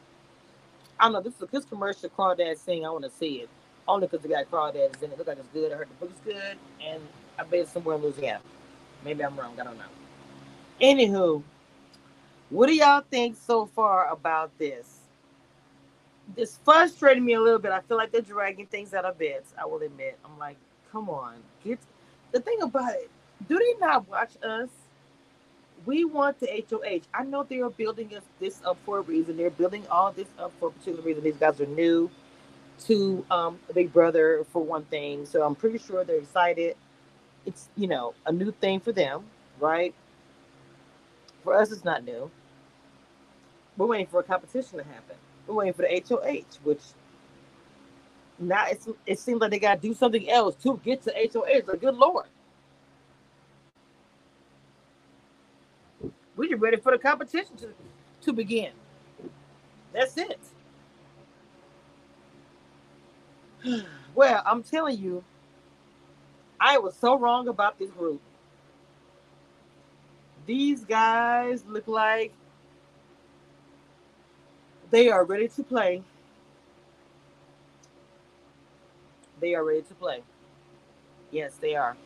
I 0.99 1.05
don't 1.05 1.13
know. 1.13 1.21
This 1.21 1.35
this 1.51 1.65
commercial 1.65 2.09
Crawdad 2.09 2.57
thing. 2.59 2.85
I 2.85 2.89
want 2.91 3.05
to 3.05 3.11
see 3.11 3.37
it 3.41 3.49
only 3.87 4.07
because 4.07 4.21
the 4.23 4.29
guy 4.29 4.45
Crawdad 4.45 4.95
is 4.95 5.03
in 5.03 5.11
it. 5.11 5.19
Look 5.19 5.27
like 5.27 5.39
it's 5.39 5.49
good. 5.53 5.73
I 5.73 5.77
heard 5.77 5.89
the 5.89 6.05
book's 6.07 6.19
good, 6.25 6.57
and 6.85 7.01
I 7.39 7.43
bet 7.43 7.61
it's 7.61 7.71
somewhere 7.73 7.97
in 7.97 8.03
Louisiana. 8.03 8.41
Maybe 9.05 9.23
I'm 9.25 9.37
wrong. 9.39 9.59
I 9.59 9.65
don't 9.65 9.77
know. 9.77 9.85
Anywho, 10.81 11.43
what 12.49 12.67
do 12.67 12.75
y'all 12.75 13.03
think 13.09 13.37
so 13.37 13.65
far 13.67 14.11
about 14.11 14.57
this? 14.59 14.99
This 16.35 16.59
frustrated 16.65 17.23
me 17.23 17.33
a 17.33 17.41
little 17.41 17.59
bit. 17.59 17.71
I 17.71 17.81
feel 17.81 17.97
like 17.97 18.11
they're 18.11 18.21
dragging 18.21 18.67
things 18.67 18.93
out 18.93 19.05
of 19.05 19.17
bits. 19.19 19.53
I 19.61 19.65
will 19.65 19.81
admit. 19.81 20.19
I'm 20.25 20.37
like, 20.39 20.57
come 20.91 21.09
on, 21.09 21.35
get 21.65 21.79
the 22.33 22.41
thing 22.41 22.61
about 22.61 22.95
it. 22.95 23.09
Do 23.49 23.59
they 23.59 23.75
not 23.85 24.07
watch 24.09 24.31
us? 24.43 24.69
We 25.85 26.05
want 26.05 26.39
the 26.39 26.63
HOH. 26.69 27.01
I 27.13 27.23
know 27.23 27.43
they 27.43 27.61
are 27.61 27.69
building 27.69 28.11
this 28.39 28.61
up 28.65 28.77
for 28.85 28.99
a 28.99 29.01
reason. 29.01 29.37
They're 29.37 29.49
building 29.49 29.85
all 29.89 30.11
this 30.11 30.27
up 30.39 30.51
for 30.59 30.69
a 30.69 30.71
particular 30.71 31.01
reason. 31.03 31.23
These 31.23 31.37
guys 31.37 31.61
are 31.61 31.65
new 31.67 32.09
to 32.85 33.25
um, 33.31 33.59
Big 33.73 33.93
Brother 33.93 34.45
for 34.51 34.63
one 34.63 34.85
thing, 34.85 35.25
so 35.25 35.43
I'm 35.43 35.55
pretty 35.55 35.77
sure 35.79 36.03
they're 36.03 36.17
excited. 36.19 36.75
It's 37.45 37.69
you 37.77 37.87
know 37.87 38.13
a 38.25 38.31
new 38.31 38.51
thing 38.51 38.79
for 38.81 38.91
them, 38.91 39.25
right? 39.59 39.93
For 41.43 41.55
us, 41.55 41.71
it's 41.71 41.85
not 41.85 42.03
new. 42.05 42.29
We're 43.77 43.87
waiting 43.87 44.07
for 44.07 44.19
a 44.19 44.23
competition 44.23 44.79
to 44.79 44.83
happen. 44.83 45.15
We're 45.47 45.55
waiting 45.55 45.73
for 45.73 45.83
the 45.83 46.03
HOH, 46.07 46.59
which 46.63 46.81
now 48.39 48.65
it's, 48.69 48.87
it 49.05 49.19
seems 49.19 49.41
like 49.41 49.51
they 49.51 49.59
got 49.59 49.81
to 49.81 49.87
do 49.87 49.93
something 49.93 50.29
else 50.29 50.55
to 50.63 50.79
get 50.83 51.03
to 51.03 51.13
HOH. 51.33 51.61
Like, 51.67 51.81
good 51.81 51.95
Lord. 51.95 52.27
We're 56.37 56.49
just 56.49 56.61
ready 56.61 56.77
for 56.77 56.91
the 56.91 56.99
competition 56.99 57.57
to, 57.57 57.69
to 58.21 58.31
begin. 58.31 58.71
That's 59.91 60.15
it. 60.17 60.39
well, 64.15 64.43
I'm 64.45 64.63
telling 64.63 64.99
you, 64.99 65.23
I 66.59 66.77
was 66.77 66.95
so 66.95 67.17
wrong 67.17 67.47
about 67.47 67.79
this 67.79 67.89
group. 67.89 68.21
These 70.45 70.85
guys 70.85 71.65
look 71.67 71.87
like 71.87 72.31
they 74.91 75.09
are 75.09 75.25
ready 75.25 75.47
to 75.49 75.63
play. 75.63 76.03
They 79.39 79.55
are 79.55 79.63
ready 79.63 79.81
to 79.81 79.93
play. 79.95 80.21
Yes, 81.31 81.55
they 81.59 81.75
are. 81.75 81.97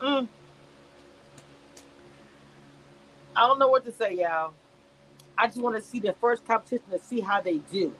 Mm. 0.00 0.28
I 3.36 3.46
don't 3.46 3.58
know 3.58 3.68
what 3.68 3.84
to 3.86 3.92
say, 3.92 4.16
y'all. 4.16 4.54
I 5.38 5.46
just 5.46 5.58
want 5.60 5.76
to 5.76 5.82
see 5.82 6.00
the 6.00 6.14
first 6.20 6.46
competition 6.46 6.90
to 6.92 6.98
see 6.98 7.20
how 7.20 7.40
they 7.40 7.58
do. 7.58 7.94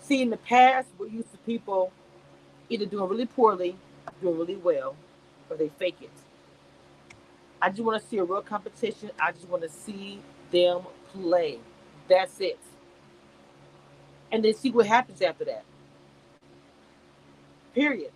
See, 0.00 0.22
in 0.22 0.30
the 0.30 0.36
past, 0.38 0.88
we're 0.98 1.08
used 1.08 1.32
to 1.32 1.38
people 1.38 1.92
either 2.68 2.86
doing 2.86 3.08
really 3.10 3.26
poorly, 3.26 3.76
doing 4.22 4.38
really 4.38 4.56
well, 4.56 4.96
or 5.50 5.56
they 5.56 5.68
fake 5.68 5.98
it. 6.02 6.10
I 7.62 7.70
just 7.70 7.82
want 7.82 8.02
to 8.02 8.08
see 8.08 8.18
a 8.18 8.24
real 8.24 8.42
competition. 8.42 9.10
I 9.20 9.32
just 9.32 9.48
want 9.48 9.62
to 9.62 9.68
see 9.68 10.20
them 10.50 10.82
play. 11.12 11.60
That's 12.08 12.40
it. 12.40 12.58
And 14.32 14.44
then 14.44 14.54
see 14.54 14.70
what 14.70 14.86
happens 14.86 15.22
after 15.22 15.44
that. 15.46 15.64
Period. 17.74 18.12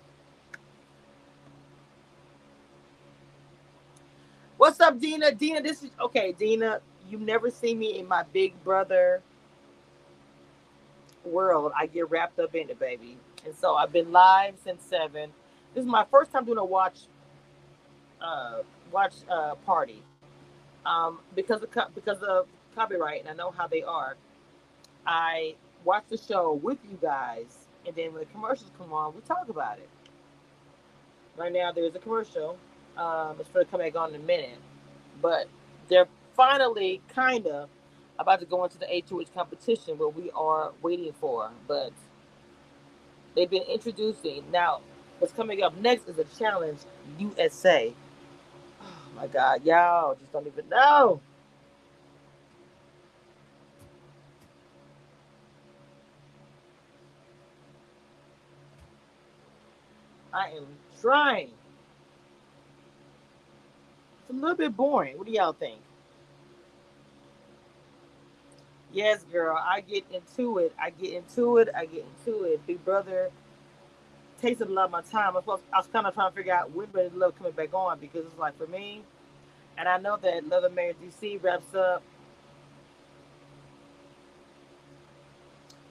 What's 4.65 4.81
up, 4.81 4.99
Dina? 4.99 5.31
Dina, 5.31 5.61
this 5.61 5.83
is 5.83 5.91
okay, 6.01 6.33
Dina. 6.33 6.81
You've 7.11 7.21
never 7.21 7.51
seen 7.51 7.79
me 7.79 7.99
in 7.99 8.09
my 8.09 8.23
big 8.33 8.55
brother 8.65 9.21
world. 11.23 11.73
I 11.77 11.85
get 11.85 12.09
wrapped 12.09 12.39
up 12.39 12.55
in 12.55 12.71
it, 12.71 12.79
baby. 12.79 13.19
And 13.45 13.55
so 13.55 13.75
I've 13.75 13.93
been 13.93 14.11
live 14.11 14.55
since 14.65 14.83
seven. 14.83 15.29
This 15.75 15.83
is 15.83 15.87
my 15.87 16.07
first 16.11 16.33
time 16.33 16.47
doing 16.47 16.57
a 16.57 16.65
watch 16.65 17.01
uh 18.23 18.63
watch 18.91 19.13
uh 19.31 19.55
party. 19.67 20.03
Um 20.87 21.19
because 21.37 21.63
of 21.63 21.71
co- 21.71 21.91
because 21.95 22.23
of 22.23 22.47
copyright 22.75 23.21
and 23.21 23.29
I 23.29 23.35
know 23.35 23.51
how 23.51 23.67
they 23.67 23.83
are. 23.83 24.17
I 25.07 25.57
watch 25.85 26.05
the 26.09 26.17
show 26.17 26.55
with 26.55 26.79
you 26.91 26.99
guys 27.03 27.69
and 27.87 27.95
then 27.95 28.15
when 28.15 28.21
the 28.21 28.33
commercials 28.33 28.71
come 28.79 28.95
on, 28.95 29.15
we 29.15 29.21
talk 29.21 29.51
about 29.51 29.77
it. 29.77 29.91
Right 31.37 31.53
now 31.53 31.71
there's 31.71 31.95
a 31.95 31.99
commercial 31.99 32.57
um, 32.99 33.37
it's 33.41 33.49
going 33.51 33.65
to 33.67 33.71
come 33.71 33.81
back 33.81 33.97
on 33.97 34.15
in 34.15 34.23
a 34.23 34.25
minute, 34.25 34.59
but 35.23 35.49
they're 35.89 36.09
finally 36.37 37.03
kind 37.09 37.47
of 37.47 37.69
about 38.19 38.41
to 38.41 38.47
go 38.47 38.65
into 38.65 38.79
the 38.79 38.87
HOH 39.09 39.27
competition 39.35 39.99
where 39.99 40.09
we 40.09 40.31
are 40.33 40.73
waiting 40.83 41.13
for. 41.21 41.51
But 41.69 41.93
they've 43.37 43.51
been 43.51 43.65
introducing 43.65 44.51
now. 44.53 44.81
What's 45.21 45.35
coming 45.35 45.63
up 45.63 45.77
next 45.79 46.09
is 46.09 46.19
a 46.19 46.25
challenge 46.39 46.81
USA. 47.19 47.95
Oh 48.97 49.17
my 49.17 49.29
God, 49.29 49.65
y'all 49.65 50.15
just 50.17 50.33
don't 50.33 50.47
even 50.47 50.69
know. 50.69 51.21
I 60.33 60.51
am 60.51 60.67
trying 61.01 61.53
a 64.31 64.35
little 64.35 64.57
bit 64.57 64.77
boring. 64.77 65.19
What 65.19 65.27
do 65.27 65.33
y'all 65.33 65.53
think? 65.55 65.81
Yes, 68.93 69.25
girl, 69.33 69.57
I 69.61 69.83
get 69.83 70.05
into 70.13 70.59
it. 70.59 70.75
I 70.81 70.91
get 70.91 71.15
into 71.15 71.59
it. 71.59 71.69
I 71.77 71.87
get 71.87 72.07
into 72.07 72.45
it. 72.45 72.67
Big 72.67 72.85
Brother 72.85 73.31
tasted 74.41 74.69
a 74.69 74.73
lot 74.73 74.87
of 74.87 74.91
my 74.93 75.03
time. 75.03 75.37
I 75.37 75.41
was, 75.41 75.61
I 75.73 75.79
was 75.79 75.89
kind 75.89 76.07
of 76.07 76.15
trying 76.15 76.31
to 76.31 76.37
figure 76.37 76.55
out 76.55 76.73
when 76.73 76.89
Ready 76.93 77.11
Love 77.15 77.37
coming 77.39 77.53
back 77.53 77.75
on 77.75 77.99
because 78.01 78.27
it's 78.27 78.39
like 78.39 78.57
for 78.59 78.67
me, 78.67 79.03
and 79.79 79.89
I 79.89 79.99
know 79.99 80.19
that 80.19 80.49
Love 80.49 80.65
and 80.65 80.75
Marriage 80.75 80.97
DC 81.05 81.43
wraps 81.43 81.75
up. 81.75 82.03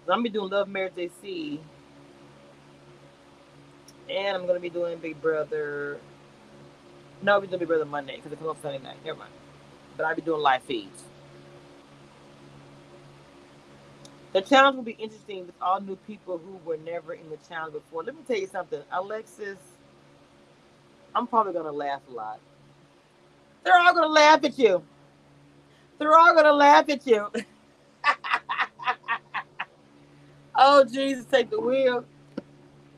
So 0.06 0.14
I'm 0.14 0.20
gonna 0.20 0.24
be 0.24 0.30
doing 0.30 0.50
Love 0.52 0.70
Marriage 0.70 0.94
DC, 0.96 1.60
and 4.10 4.38
I'm 4.38 4.48
gonna 4.48 4.60
be 4.62 4.70
doing 4.70 5.00
Big 5.00 5.22
Brother 5.22 6.00
no, 7.24 7.40
we're 7.40 7.48
doing 7.48 7.60
Big 7.60 7.70
Brother 7.70 7.86
Monday 7.86 8.18
because 8.18 8.34
it 8.34 8.38
comes 8.40 8.50
on 8.52 8.62
Sunday 8.64 8.80
night. 8.80 8.98
Never 9.06 9.20
mind. 9.20 9.32
But 9.98 10.06
I'll 10.08 10.16
be 10.16 10.24
doing 10.24 10.42
live 10.42 10.64
feeds. 10.64 11.04
The 14.34 14.42
challenge 14.42 14.76
will 14.78 14.84
be 14.84 14.94
interesting 14.94 15.48
with 15.48 15.56
all 15.62 15.82
new 15.82 15.96
people 15.96 16.38
who 16.40 16.58
were 16.70 16.78
never 16.78 17.14
in 17.14 17.30
the 17.30 17.38
challenge 17.50 17.74
before. 17.74 18.04
Let 18.04 18.16
me 18.16 18.22
tell 18.28 18.38
you 18.38 18.48
something, 18.48 18.82
Alexis. 18.92 19.58
I'm 21.16 21.28
probably 21.28 21.54
gonna 21.54 21.72
laugh 21.72 22.02
a 22.10 22.14
lot. 22.14 22.40
They're 23.64 23.78
all 23.78 23.94
gonna 23.94 24.08
laugh 24.08 24.44
at 24.46 24.60
you. 24.60 24.84
They're 26.00 26.18
all 26.18 26.36
gonna 26.36 26.54
laugh 26.54 26.90
at 26.90 27.08
you. 27.08 27.30
oh 30.56 30.86
Jesus, 30.86 31.26
take 31.26 31.50
the 31.52 31.60
wheel. 31.62 32.06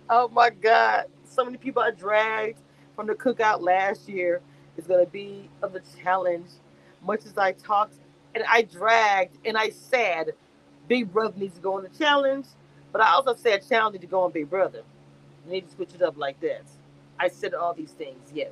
Oh 0.10 0.30
my 0.30 0.50
God. 0.52 1.06
So 1.30 1.46
many 1.46 1.58
people 1.58 1.84
are 1.84 1.92
dragged 1.92 2.60
from 2.96 3.08
the 3.08 3.16
cookout 3.16 3.62
last 3.62 4.08
year 4.10 4.41
is 4.78 4.88
going 4.88 5.06
to 5.06 5.12
be 5.12 5.50
of 5.62 5.74
the 5.74 5.82
challenge. 6.02 6.48
Much 7.04 7.26
as 7.26 7.38
I 7.38 7.52
talked 7.54 7.96
and 8.34 8.43
I 8.50 8.64
dragged 8.64 9.38
and 9.46 9.58
I 9.58 9.70
said 9.70 10.34
Big 10.88 11.12
Brother 11.12 11.36
needs 11.38 11.56
to 11.56 11.62
go 11.62 11.76
on 11.78 11.84
the 11.84 11.89
challenge, 11.89 12.46
but 12.91 13.02
I 13.02 13.12
also 13.12 13.36
said 13.36 13.68
challenge 13.68 13.93
needs 13.93 14.04
to 14.04 14.10
go 14.10 14.24
on 14.24 14.32
Big 14.32 14.50
Brother. 14.50 14.84
You 15.46 15.54
need 15.54 15.70
to 15.70 15.76
switch 15.76 15.93
it 15.93 16.02
up 16.02 16.18
like 16.18 16.39
that. 16.41 16.64
I 17.20 17.30
said 17.30 17.54
all 17.54 17.74
these 17.74 17.91
things, 17.91 18.32
yes. 18.34 18.52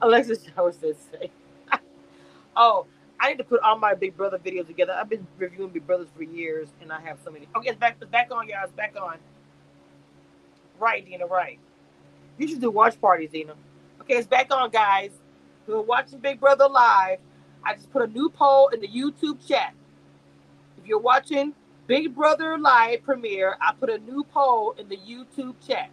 Alexis 0.00 0.44
Shower 0.44 0.72
says, 0.72 0.96
say. 1.10 1.30
oh, 2.56 2.86
I 3.20 3.30
need 3.30 3.38
to 3.38 3.44
put 3.44 3.60
all 3.60 3.78
my 3.78 3.94
Big 3.94 4.16
Brother 4.16 4.38
videos 4.38 4.66
together. 4.66 4.92
I've 4.92 5.08
been 5.08 5.26
reviewing 5.38 5.70
Big 5.70 5.86
Brothers 5.86 6.08
for 6.16 6.22
years, 6.24 6.68
and 6.80 6.92
I 6.92 7.00
have 7.00 7.18
so 7.24 7.30
many. 7.30 7.48
Oh, 7.54 7.60
okay, 7.60 7.70
it's 7.70 7.78
back, 7.78 7.96
it's 8.00 8.10
back 8.10 8.30
on, 8.32 8.48
It's 8.48 8.72
Back 8.72 8.94
on. 9.00 9.18
Right, 10.78 11.04
Dina, 11.04 11.26
right. 11.26 11.58
You 12.42 12.48
should 12.48 12.60
do 12.60 12.72
watch 12.72 13.00
parties, 13.00 13.30
Dina. 13.30 13.54
Okay, 14.00 14.14
it's 14.14 14.26
back 14.26 14.52
on, 14.52 14.68
guys. 14.68 15.12
We 15.68 15.74
are 15.74 15.80
watching 15.80 16.18
Big 16.18 16.40
Brother 16.40 16.66
live? 16.68 17.20
I 17.64 17.74
just 17.74 17.88
put 17.92 18.02
a 18.02 18.08
new 18.08 18.28
poll 18.30 18.66
in 18.70 18.80
the 18.80 18.88
YouTube 18.88 19.46
chat. 19.46 19.72
If 20.76 20.84
you're 20.84 20.98
watching 20.98 21.54
Big 21.86 22.12
Brother 22.16 22.58
live 22.58 23.04
premiere, 23.04 23.56
I 23.60 23.72
put 23.78 23.90
a 23.90 23.98
new 23.98 24.24
poll 24.24 24.74
in 24.76 24.88
the 24.88 24.96
YouTube 24.96 25.54
chat. 25.64 25.90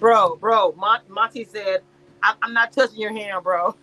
Bro, 0.00 0.36
bro. 0.36 0.74
Mon- 0.76 1.00
Monte 1.08 1.44
said, 1.44 1.80
I'm, 2.22 2.36
I'm 2.42 2.52
not 2.54 2.72
touching 2.72 3.00
your 3.00 3.12
hand, 3.12 3.42
bro. 3.44 3.74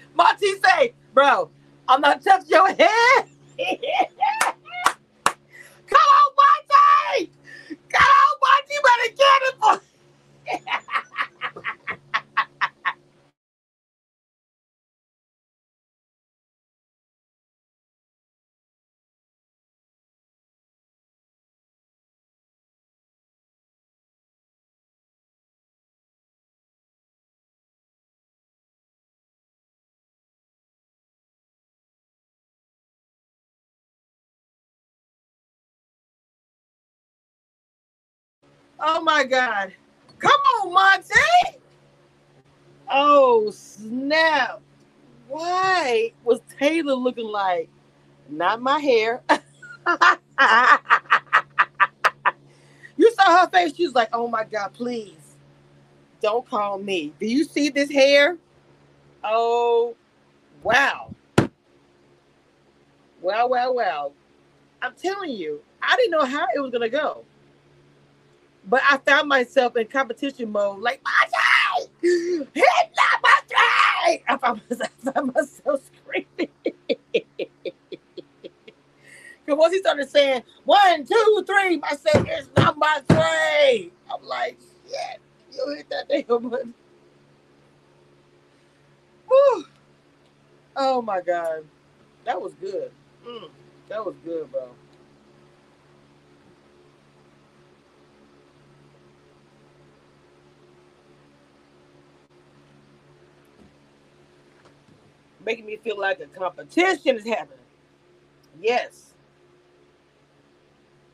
Monte 0.14 0.54
say, 0.64 0.94
bro, 1.14 1.50
I'm 1.88 2.00
not 2.00 2.22
touching 2.22 2.50
your 2.50 2.68
hand. 2.68 3.15
Oh 38.88 39.02
my 39.02 39.24
God. 39.24 39.72
Come 40.20 40.30
on, 40.30 40.72
Monte. 40.72 41.58
Oh, 42.88 43.50
snap. 43.50 44.60
Why 45.26 46.12
was 46.22 46.38
Taylor 46.56 46.94
looking 46.94 47.26
like? 47.26 47.68
Not 48.28 48.62
my 48.62 48.78
hair. 48.78 49.22
you 52.96 53.12
saw 53.14 53.40
her 53.40 53.50
face. 53.50 53.74
She 53.74 53.86
was 53.86 53.96
like, 53.96 54.10
oh 54.12 54.28
my 54.28 54.44
God, 54.44 54.72
please 54.72 55.34
don't 56.22 56.48
call 56.48 56.78
me. 56.78 57.12
Do 57.18 57.26
you 57.26 57.42
see 57.42 57.70
this 57.70 57.90
hair? 57.90 58.38
Oh, 59.24 59.96
wow. 60.62 61.12
Well, 63.20 63.48
well, 63.48 63.74
well. 63.74 64.12
I'm 64.80 64.94
telling 64.94 65.32
you, 65.32 65.60
I 65.82 65.96
didn't 65.96 66.12
know 66.12 66.24
how 66.24 66.46
it 66.54 66.60
was 66.60 66.70
going 66.70 66.82
to 66.82 66.88
go. 66.88 67.24
But 68.66 68.82
I 68.88 68.98
found 68.98 69.28
myself 69.28 69.76
in 69.76 69.86
competition 69.88 70.52
mode, 70.52 70.80
like, 70.80 71.02
Monte, 71.04 71.90
hit 72.02 72.66
that 72.96 73.20
Monte! 73.22 73.56
I 73.56 74.22
I 74.28 74.38
found 75.12 75.34
myself 75.34 75.82
screaming. 76.04 76.50
Because 79.46 79.58
once 79.58 79.74
he 79.74 79.80
started 79.80 80.08
saying, 80.08 80.42
one, 80.64 81.04
two, 81.04 81.44
three, 81.46 81.80
I 81.82 81.96
said, 81.96 82.26
it's 82.28 82.48
not 82.56 82.78
my 82.78 83.00
three. 83.08 83.92
I'm 84.12 84.24
like, 84.26 84.58
shit, 84.88 85.20
you 85.52 85.74
hit 85.76 85.90
that 85.90 86.08
damn 86.08 86.48
button. 86.48 86.74
Whew. 89.28 89.66
Oh 90.76 91.02
my 91.02 91.20
God. 91.22 91.64
That 92.24 92.40
was 92.40 92.54
good. 92.54 92.90
Mm, 93.26 93.50
that 93.88 94.04
was 94.04 94.14
good, 94.24 94.50
bro. 94.52 94.70
Making 105.46 105.66
me 105.66 105.76
feel 105.76 105.98
like 105.98 106.20
a 106.20 106.26
competition 106.26 107.16
is 107.16 107.26
happening. 107.26 107.58
Yes. 108.60 109.14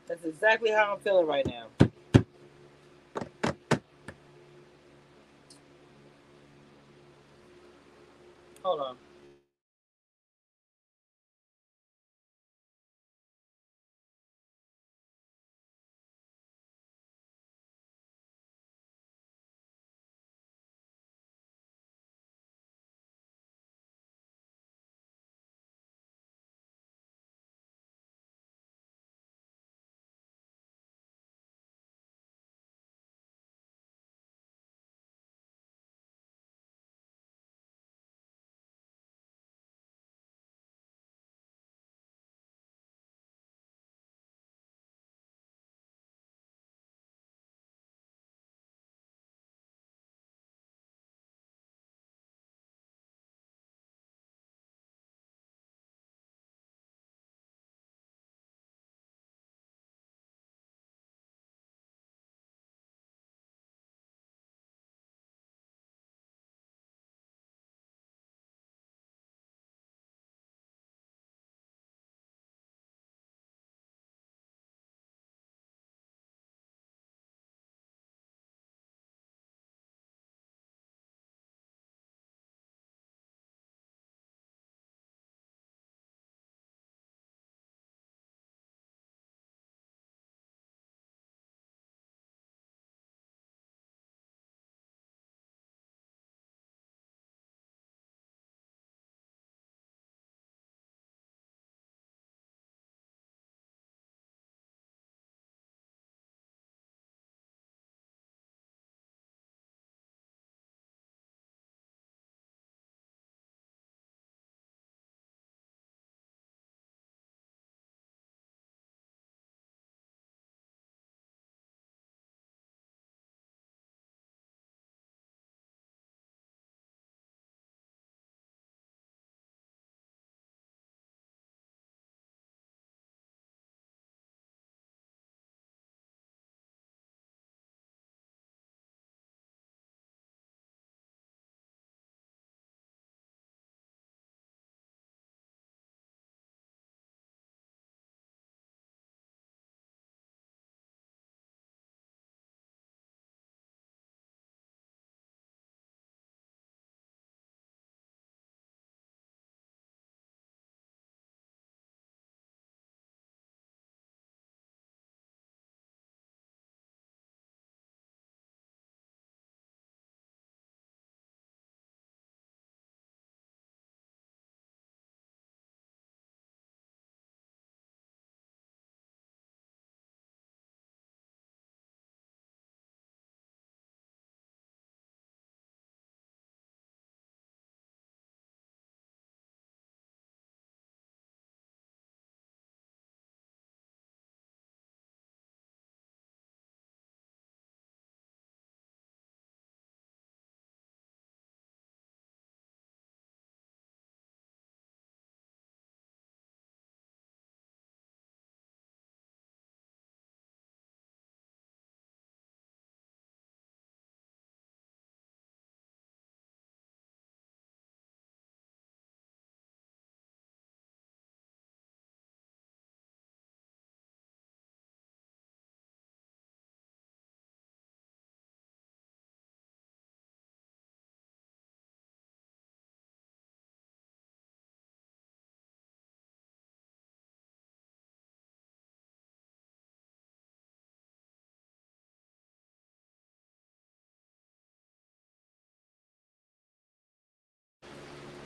That's 0.07 0.25
exactly 0.25 0.71
how 0.71 0.93
I'm 0.93 0.99
feeling 0.99 1.27
right 1.27 1.45
now. 1.45 1.67
Hold 8.63 8.81
on. 8.81 8.97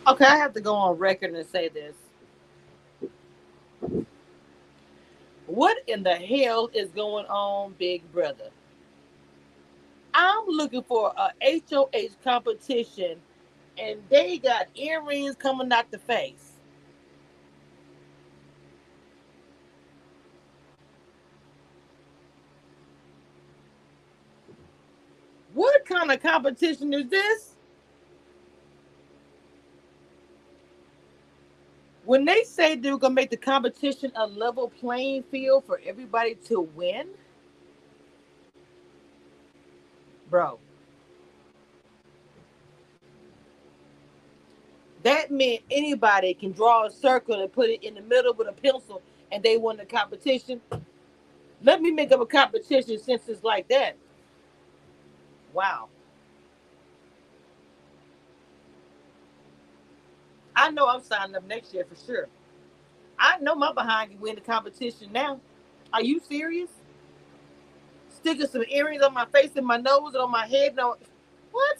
Okay, 0.07 0.25
I 0.25 0.37
have 0.37 0.53
to 0.55 0.61
go 0.61 0.75
on 0.75 0.97
record 0.99 1.33
and 1.33 1.47
say 1.47 1.69
this. 1.69 1.95
What 5.47 5.77
in 5.87 6.03
the 6.03 6.15
hell 6.15 6.69
is 6.73 6.89
going 6.91 7.25
on, 7.27 7.75
Big 7.79 8.11
Brother? 8.13 8.49
I'm 10.13 10.45
looking 10.47 10.83
for 10.83 11.13
a 11.17 11.31
HOH 11.71 12.09
competition, 12.23 13.19
and 13.77 13.99
they 14.09 14.39
got 14.39 14.67
earrings 14.75 15.35
coming 15.37 15.71
out 15.73 15.91
the 15.91 15.99
face. 15.99 16.53
What 25.53 25.85
kind 25.85 26.11
of 26.11 26.21
competition 26.23 26.93
is 26.93 27.09
this? 27.09 27.56
When 32.07 32.25
they 32.25 32.43
say 32.45 32.75
they're 32.77 32.97
gonna 32.99 33.15
make 33.15 33.31
the 33.31 33.37
competition 33.37 34.13
a 34.15 34.27
level 34.27 34.69
playing 34.69 35.25
field 35.25 35.65
for 35.67 35.81
everybody 35.85 36.35
to 36.47 36.61
win, 36.61 37.09
bro. 40.29 40.59
That 45.03 45.31
meant 45.31 45.61
anybody 45.71 46.33
can 46.33 46.53
draw 46.53 46.85
a 46.87 46.91
circle 46.91 47.41
and 47.41 47.51
put 47.53 47.69
it 47.69 47.83
in 47.83 47.95
the 47.95 48.01
middle 48.01 48.33
with 48.35 48.49
a 48.49 48.53
pencil 48.53 49.01
and 49.31 49.43
they 49.43 49.57
won 49.57 49.77
the 49.77 49.85
competition. 49.85 50.61
Let 51.63 51.81
me 51.81 51.91
make 51.91 52.11
up 52.11 52.21
a 52.21 52.25
competition 52.27 52.99
since 52.99 53.29
it's 53.29 53.43
like 53.43 53.67
that. 53.69 53.97
Wow. 55.53 55.89
I 60.57 60.71
know 60.71 60.89
I'm 60.89 61.03
signing 61.03 61.37
up 61.37 61.47
next 61.47 61.73
year 61.75 61.85
for 61.85 61.97
sure. 62.07 62.29
I 63.19 63.39
know 63.39 63.55
my 63.55 63.73
behind 63.73 64.11
can 64.11 64.21
win 64.21 64.35
the 64.35 64.41
competition 64.41 65.11
now. 65.13 65.41
Are 65.93 66.03
you 66.03 66.19
serious? 66.19 66.69
Sticking 68.09 68.47
some 68.47 68.63
earrings 68.69 69.03
on 69.03 69.13
my 69.13 69.25
face 69.27 69.51
and 69.55 69.65
my 69.67 69.77
nose 69.77 70.13
and 70.13 70.23
on 70.23 70.31
my 70.31 70.47
head. 70.47 70.75
No, 70.75 70.97
what? 71.51 71.79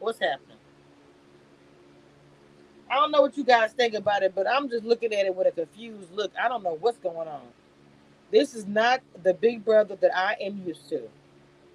What's 0.00 0.20
happening? 0.20 0.58
I 2.90 2.96
don't 2.96 3.12
know 3.12 3.22
what 3.22 3.36
you 3.36 3.44
guys 3.44 3.72
think 3.72 3.94
about 3.94 4.22
it, 4.22 4.34
but 4.34 4.48
I'm 4.48 4.68
just 4.68 4.84
looking 4.84 5.14
at 5.14 5.26
it 5.26 5.34
with 5.34 5.48
a 5.48 5.52
confused 5.52 6.12
look. 6.12 6.32
I 6.42 6.48
don't 6.48 6.62
know 6.64 6.78
what's 6.80 6.98
going 6.98 7.28
on. 7.28 7.42
This 8.32 8.54
is 8.54 8.66
not 8.66 9.00
the 9.22 9.34
big 9.34 9.64
brother 9.64 9.96
that 9.96 10.16
I 10.16 10.36
am 10.40 10.62
used 10.66 10.88
to 10.90 11.08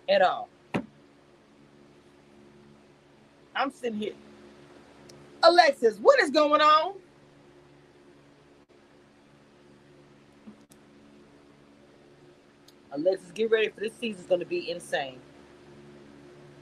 at 0.10 0.22
all. 0.22 0.50
I'm 3.56 3.72
sitting 3.72 4.00
here. 4.00 4.14
Alexis, 5.44 5.98
what 5.98 6.20
is 6.20 6.32
going 6.32 6.62
on? 6.62 6.94
Alexis, 12.92 13.32
get 13.34 13.52
ready 13.52 13.70
for 13.70 13.82
this 13.82 13.94
season's 14.00 14.28
going 14.28 14.40
to 14.40 14.46
be 14.46 14.70
insane. 14.72 15.20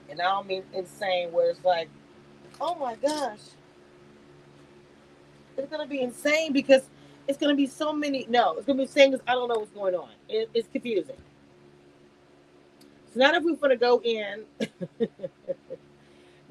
And 0.09 0.21
I 0.21 0.25
don't 0.25 0.47
mean 0.47 0.63
insane 0.73 1.31
where 1.31 1.49
it's 1.49 1.63
like, 1.63 1.89
oh 2.61 2.75
my 2.75 2.95
gosh. 2.95 3.39
It's 5.57 5.69
going 5.69 5.81
to 5.83 5.89
be 5.89 6.01
insane 6.01 6.53
because 6.53 6.83
it's 7.27 7.37
going 7.37 7.51
to 7.51 7.57
be 7.57 7.67
so 7.67 7.93
many. 7.93 8.25
No, 8.29 8.55
it's 8.55 8.65
going 8.65 8.77
to 8.77 8.83
be 8.83 8.87
insane 8.87 9.11
because 9.11 9.25
I 9.27 9.33
don't 9.33 9.47
know 9.49 9.55
what's 9.59 9.71
going 9.71 9.95
on. 9.95 10.09
It, 10.29 10.49
it's 10.53 10.67
confusing. 10.67 11.15
Now 13.15 13.31
that 13.33 13.43
we're 13.43 13.55
to 13.71 13.77
go 13.77 14.01
in, 14.03 14.45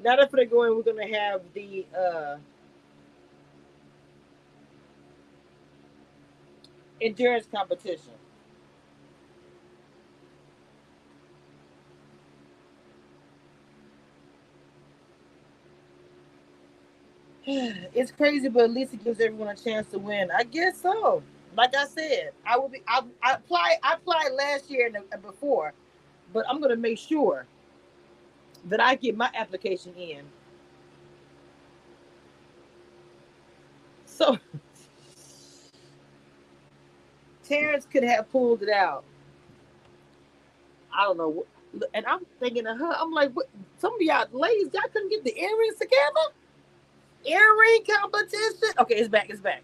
now 0.03 0.15
if 0.17 0.31
we're 0.33 0.45
going, 0.45 0.45
to 0.45 0.45
go 0.47 0.63
in. 0.63 0.75
we're 0.77 0.83
to 1.09 1.15
have 1.15 1.41
the 1.53 1.85
uh, 1.97 2.37
endurance 7.01 7.47
competition. 7.53 8.13
it's 17.47 18.11
crazy, 18.11 18.49
but 18.49 18.65
at 18.65 18.71
least 18.71 18.93
it 18.93 19.03
gives 19.03 19.19
everyone 19.21 19.49
a 19.49 19.55
chance 19.55 19.87
to 19.89 19.99
win. 19.99 20.31
I 20.31 20.43
guess 20.45 20.81
so. 20.81 21.23
Like 21.57 21.75
I 21.75 21.87
said, 21.87 22.31
I 22.45 22.57
will 22.57 22.69
be. 22.69 22.81
I, 22.87 23.01
I 23.23 23.33
applied. 23.33 23.77
I 23.83 23.93
applied 23.95 24.31
last 24.37 24.69
year 24.71 24.87
and 25.13 25.23
before, 25.23 25.73
but 26.33 26.45
I'm 26.49 26.61
gonna 26.61 26.75
make 26.75 26.97
sure 26.97 27.45
that 28.65 28.81
I 28.81 28.95
get 28.95 29.15
my 29.17 29.29
application 29.35 29.93
in. 29.95 30.23
So 34.05 34.37
Terrance 37.43 37.85
could 37.91 38.03
have 38.03 38.31
pulled 38.31 38.63
it 38.63 38.69
out. 38.69 39.03
I 40.95 41.03
don't 41.03 41.17
know. 41.17 41.45
And 41.93 42.05
I'm 42.05 42.21
thinking 42.39 42.67
of 42.67 42.77
her. 42.77 42.93
I'm 42.97 43.11
like, 43.11 43.31
what? 43.33 43.47
Some 43.79 43.95
of 43.95 44.01
y'all 44.01 44.27
ladies, 44.31 44.69
y'all 44.73 44.83
couldn't 44.93 45.09
get 45.09 45.23
the 45.23 45.37
earrings 45.37 45.75
together 45.77 46.21
earring 47.25 47.83
competition. 47.89 48.69
Okay, 48.79 48.95
it's 48.95 49.09
back. 49.09 49.29
It's 49.29 49.41
back. 49.41 49.63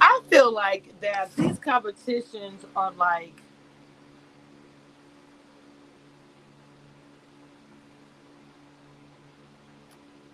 I 0.00 0.20
feel 0.30 0.52
like 0.54 1.00
that 1.02 1.34
these 1.36 1.58
competitions 1.58 2.64
are 2.76 2.92
like 2.92 3.42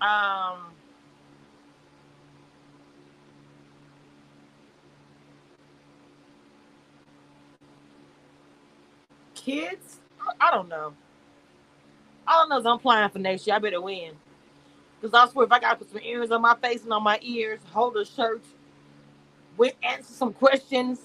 um 0.01 0.73
kids? 9.35 10.01
I 10.41 10.51
don't 10.53 10.69
know. 10.69 10.95
I 12.27 12.35
don't 12.35 12.49
know 12.51 12.59
if 12.59 12.67
i'm 12.67 12.79
playing 12.81 13.11
for 13.11 13.19
next 13.21 13.47
year. 13.47 13.57
I 13.57 13.61
better 13.61 13.81
win. 13.81 14.13
Because 15.01 15.15
i 15.15 15.33
swear 15.33 15.47
if 15.47 15.53
i 15.53 15.61
gotta 15.61 15.77
put 15.79 15.91
some 15.91 16.01
earrings 16.03 16.33
on 16.33 16.43
my 16.43 16.57
face 16.57 16.85
and 16.85 16.93
on 16.93 17.03
my 17.05 17.19
ears 17.23 17.61
hold 17.73 17.97
a 17.99 18.05
shirt 18.07 18.45
we 19.57 19.73
answer 19.83 20.13
some 20.13 20.33
questions 20.33 21.01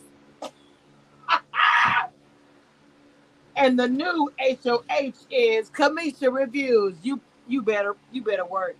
and 3.56 3.80
the 3.80 3.88
new 3.88 4.32
HOH 4.40 5.14
is 5.32 5.70
Cameshia 5.70 6.34
reviews. 6.34 6.96
You 7.04 7.20
you 7.48 7.62
better 7.62 7.96
you 8.12 8.24
better 8.24 8.46
work. 8.46 8.76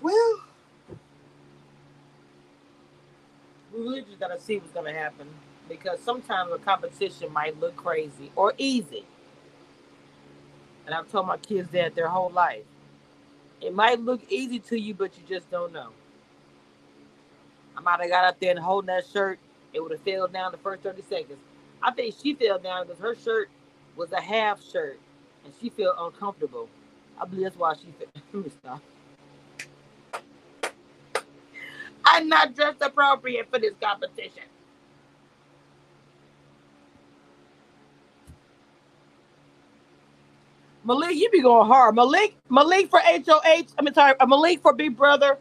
Well, 0.00 0.40
we 3.74 3.80
really 3.80 4.02
just 4.02 4.20
gotta 4.20 4.40
see 4.40 4.58
what's 4.58 4.72
gonna 4.72 4.92
happen 4.92 5.28
because 5.68 6.00
sometimes 6.00 6.52
a 6.52 6.58
competition 6.58 7.32
might 7.32 7.58
look 7.60 7.76
crazy 7.76 8.30
or 8.36 8.54
easy. 8.58 9.04
And 10.86 10.94
I've 10.94 11.10
told 11.10 11.26
my 11.26 11.38
kids 11.38 11.70
that 11.70 11.94
their 11.94 12.08
whole 12.08 12.30
life. 12.30 12.64
It 13.60 13.74
might 13.74 14.00
look 14.00 14.22
easy 14.30 14.60
to 14.60 14.80
you, 14.80 14.94
but 14.94 15.12
you 15.18 15.24
just 15.28 15.50
don't 15.50 15.72
know. 15.72 15.90
I 17.76 17.80
might 17.80 18.00
have 18.00 18.10
got 18.10 18.24
up 18.24 18.40
there 18.40 18.50
and 18.50 18.58
holding 18.60 18.88
that 18.88 19.06
shirt, 19.06 19.38
it 19.72 19.80
would 19.80 19.92
have 19.92 20.02
fell 20.02 20.28
down 20.28 20.52
the 20.52 20.58
first 20.58 20.82
30 20.82 21.02
seconds. 21.08 21.38
I 21.82 21.92
think 21.92 22.14
she 22.22 22.34
fell 22.34 22.58
down 22.58 22.86
because 22.86 23.00
her 23.00 23.14
shirt 23.14 23.50
was 23.96 24.12
a 24.12 24.20
half 24.20 24.62
shirt 24.64 24.98
and 25.44 25.52
she 25.60 25.70
felt 25.70 25.96
uncomfortable. 25.98 26.68
I 27.20 27.26
believe 27.26 27.44
that's 27.44 27.56
why 27.56 27.74
she 27.74 27.92
fell. 27.98 28.08
Let 28.34 28.44
me 28.44 28.50
stop. 28.62 28.82
I'm 32.04 32.28
not 32.28 32.54
dressed 32.54 32.82
appropriate 32.82 33.48
for 33.50 33.58
this 33.58 33.74
competition. 33.82 34.44
Malik, 40.86 41.16
you 41.16 41.28
be 41.30 41.42
going 41.42 41.66
hard. 41.66 41.96
Malik, 41.96 42.36
Malik 42.48 42.88
for 42.88 43.00
HOH. 43.00 43.42
I 43.44 43.82
mean, 43.82 43.92
sorry, 43.92 44.14
uh, 44.20 44.26
Malik 44.26 44.62
for 44.62 44.72
Big 44.72 44.96
Brother 44.96 45.36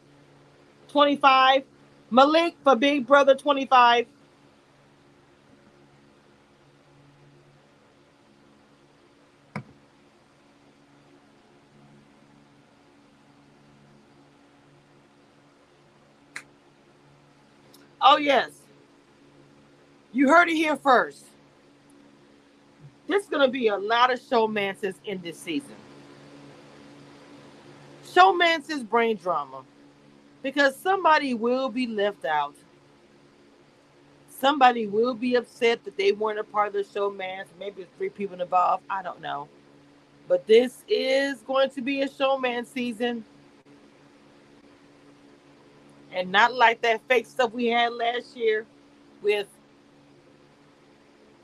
25. 0.88 1.64
Malik 2.10 2.56
for 2.64 2.76
Big 2.76 3.06
Brother 3.06 3.36
25. 3.36 4.08
Oh, 18.02 18.18
yes. 18.18 18.52
You 20.12 20.28
heard 20.30 20.50
it 20.50 20.56
here 20.56 20.78
first. 20.78 21.26
There's 23.08 23.28
going 23.28 23.46
to 23.46 23.52
be 23.52 23.68
a 23.68 23.78
lot 23.78 24.12
of 24.12 24.20
showmances 24.20 24.96
in 25.06 25.22
this 25.22 25.40
season. 25.40 25.76
Showmances 28.06 28.88
brain 28.88 29.18
drama 29.18 29.64
because 30.42 30.76
somebody 30.76 31.34
will 31.34 31.70
be 31.70 31.88
left 31.88 32.26
out. 32.26 32.56
Somebody 34.40 34.88
will 34.88 35.14
be 35.14 35.36
upset 35.36 35.84
that 35.86 35.98
they 35.98 36.12
weren't 36.12 36.40
a 36.40 36.44
part 36.44 36.68
of 36.68 36.74
the 36.74 37.00
showmance. 37.00 37.46
Maybe 37.60 37.86
three 37.98 38.10
people 38.10 38.40
involved. 38.42 38.84
I 38.90 39.02
don't 39.02 39.22
know. 39.22 39.48
But 40.28 40.46
this 40.48 40.84
is 40.88 41.40
going 41.42 41.70
to 41.72 41.82
be 41.82 42.02
a 42.02 42.08
showmance 42.08 42.68
season. 42.68 43.24
And 46.12 46.32
not 46.32 46.54
like 46.54 46.82
that 46.82 47.02
fake 47.08 47.28
stuff 47.28 47.52
we 47.52 47.68
had 47.68 47.94
last 47.94 48.36
year 48.36 48.66
with 49.22 49.48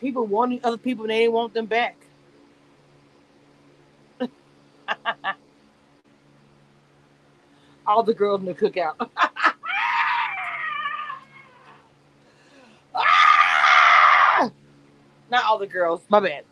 people 0.02 0.28
wanting 0.28 0.62
other 0.66 0.78
people 0.78 1.06
and 1.06 1.12
they 1.12 1.20
didn't 1.22 1.34
want 1.34 1.54
them 1.56 1.68
back. 1.68 1.98
All 7.88 8.04
the 8.04 8.14
girls 8.14 8.42
in 8.42 8.48
the 8.48 8.54
cookout. 8.56 8.96
Not 15.32 15.46
all 15.46 15.58
the 15.60 15.68
girls, 15.68 16.02
my 16.10 16.20
bad. 16.20 16.44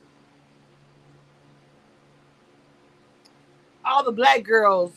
All 3.85 4.03
the 4.03 4.11
black 4.11 4.43
girls, 4.43 4.93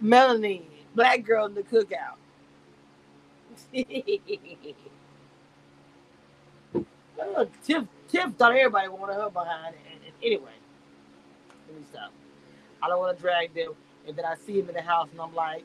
Melanie, 0.00 0.68
black 0.94 1.24
girl 1.24 1.46
in 1.46 1.54
the 1.54 1.62
cookout. 1.62 2.16
Look, 7.18 7.50
Tiff, 7.64 7.84
Tiff 8.08 8.32
thought 8.36 8.52
everybody 8.56 8.88
wanted 8.88 9.14
her 9.14 9.30
behind. 9.30 9.74
And, 9.92 10.00
and 10.04 10.14
anyway, 10.22 10.52
let 11.68 11.78
me 11.78 11.84
stop. 11.90 12.12
I 12.82 12.88
don't 12.88 13.00
want 13.00 13.16
to 13.16 13.22
drag 13.22 13.54
them. 13.54 13.74
And 14.08 14.16
then 14.16 14.26
I 14.26 14.36
see 14.36 14.60
him 14.60 14.68
in 14.68 14.74
the 14.76 14.82
house, 14.82 15.08
and 15.12 15.20
I'm 15.20 15.34
like, 15.34 15.64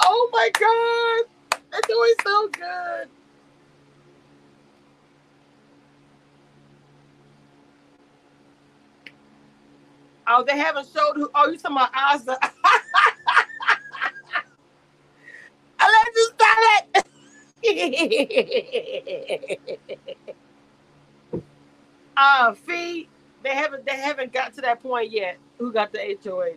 oh 0.00 0.30
my 0.32 0.50
God, 0.58 1.26
that's 1.72 1.90
always 1.92 2.16
so 2.24 2.48
good. 2.50 3.08
Oh, 10.28 10.44
they 10.46 10.58
haven't 10.58 10.88
showed 10.94 11.14
who. 11.16 11.30
Oh, 11.34 11.50
you 11.50 11.58
talking 11.58 11.78
about 11.78 11.90
Asa? 11.94 12.38
Alexis, 15.80 16.32
stop 16.34 16.58
it! 17.62 17.62
Uh, 22.18 22.54
Fee, 22.54 23.08
they 23.44 23.54
haven't 23.54 23.86
they 23.86 23.96
haven't 23.96 24.32
got 24.34 24.54
to 24.56 24.62
that 24.62 24.82
point 24.82 25.12
yet. 25.12 25.38
Who 25.58 25.72
got 25.72 25.92
the 25.92 26.18
HOH? 26.24 26.56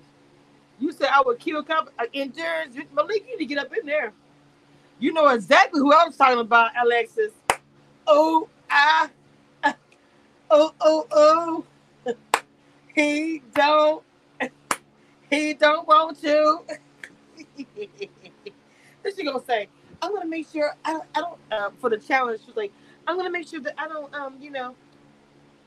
You 0.80 0.92
said 0.92 1.10
I 1.14 1.22
would 1.26 1.40
kill 1.40 1.64
comp- 1.64 1.92
uh, 2.00 2.06
endurance. 2.14 2.76
Malik, 2.94 3.26
you 3.30 3.38
need 3.38 3.40
to 3.40 3.46
get 3.46 3.60
up 3.60 3.72
in 3.78 3.86
there. 3.86 4.14
You 5.00 5.14
know 5.14 5.28
exactly 5.30 5.80
who 5.80 5.94
I 5.94 6.06
was 6.06 6.18
talking 6.18 6.40
about, 6.40 6.72
Alexis. 6.82 7.34
Oh, 8.08 8.50
I, 8.70 9.10
uh, 9.64 9.74
oh, 10.52 10.74
oh, 10.82 11.08
oh. 11.12 11.66
He 12.96 13.42
don't, 13.56 14.04
he 15.32 15.54
don't 15.54 15.88
want 15.88 16.22
to. 16.22 16.60
What's 19.02 19.18
she 19.18 19.24
gonna 19.26 19.44
say? 19.46 19.70
I'm 20.02 20.14
gonna 20.14 20.28
make 20.30 20.48
sure 20.52 20.76
I 20.86 20.94
don't, 20.94 21.06
I 21.16 21.22
don't 21.22 21.40
uh, 21.52 21.70
for 21.80 21.90
the 21.90 21.98
challenge. 21.98 22.42
She's 22.46 22.56
like, 22.56 22.74
I'm 23.08 23.18
gonna 23.18 23.30
make 23.32 23.48
sure 23.48 23.62
that 23.62 23.76
I 23.78 23.88
don't, 23.88 24.14
um, 24.14 24.38
you 24.42 24.52
know, 24.52 24.76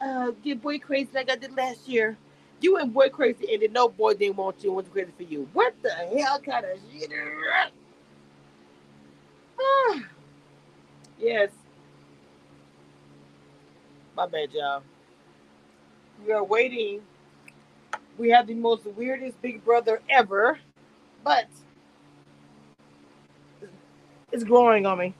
uh, 0.00 0.30
get 0.42 0.62
boy 0.62 0.78
crazy 0.78 1.08
like 1.14 1.30
I 1.30 1.36
did 1.36 1.56
last 1.56 1.88
year. 1.88 2.16
You 2.60 2.74
went 2.74 2.92
boy 2.92 3.08
crazy 3.08 3.52
and 3.52 3.62
then 3.62 3.72
no 3.72 3.88
boy 3.88 4.14
didn't 4.14 4.36
want 4.36 4.62
you 4.62 4.70
and 4.70 4.76
was 4.76 4.88
crazy 4.88 5.10
for 5.16 5.24
you. 5.24 5.48
What 5.52 5.74
the 5.82 5.90
hell 5.90 6.40
kind 6.40 6.64
of 6.64 6.78
shit? 6.92 7.10
Ah. 9.60 10.00
yes. 11.18 11.50
My 14.16 14.26
bad, 14.26 14.52
y'all. 14.52 14.82
We 16.24 16.32
are 16.32 16.44
waiting. 16.44 17.00
We 18.16 18.30
have 18.30 18.46
the 18.46 18.54
most 18.54 18.86
weirdest 18.86 19.40
big 19.42 19.64
brother 19.64 20.00
ever, 20.08 20.58
but 21.24 21.48
it's 24.30 24.44
growing 24.44 24.86
on 24.86 24.98
me. 24.98 25.14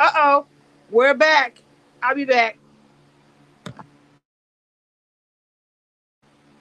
Uh 0.00 0.10
oh. 0.14 0.46
We're 0.90 1.14
back. 1.14 1.62
I'll 2.02 2.14
be 2.14 2.24
back. 2.24 2.58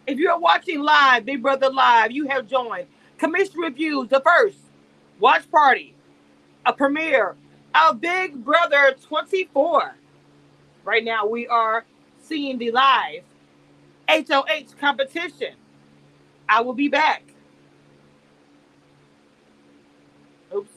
If 0.05 0.19
you're 0.19 0.39
watching 0.39 0.81
live, 0.81 1.25
Big 1.25 1.41
Brother 1.41 1.69
Live, 1.69 2.11
you 2.11 2.27
have 2.27 2.47
joined 2.47 2.87
Cameshia 3.17 3.57
Reviews, 3.57 4.09
the 4.09 4.21
first 4.21 4.57
watch 5.19 5.49
party, 5.49 5.95
a 6.65 6.73
premiere 6.73 7.35
of 7.73 8.01
Big 8.01 8.43
Brother 8.43 8.95
24. 9.07 9.95
Right 10.83 11.05
now, 11.05 11.25
we 11.25 11.47
are 11.47 11.85
seeing 12.21 12.57
the 12.57 12.71
live 12.71 13.23
HOH 14.09 14.75
competition. 14.79 15.55
I 16.49 16.61
will 16.61 16.73
be 16.73 16.89
back. 16.89 17.23
Oops. 20.55 20.71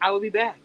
I 0.00 0.10
will 0.10 0.20
be 0.20 0.30
back. 0.30 0.58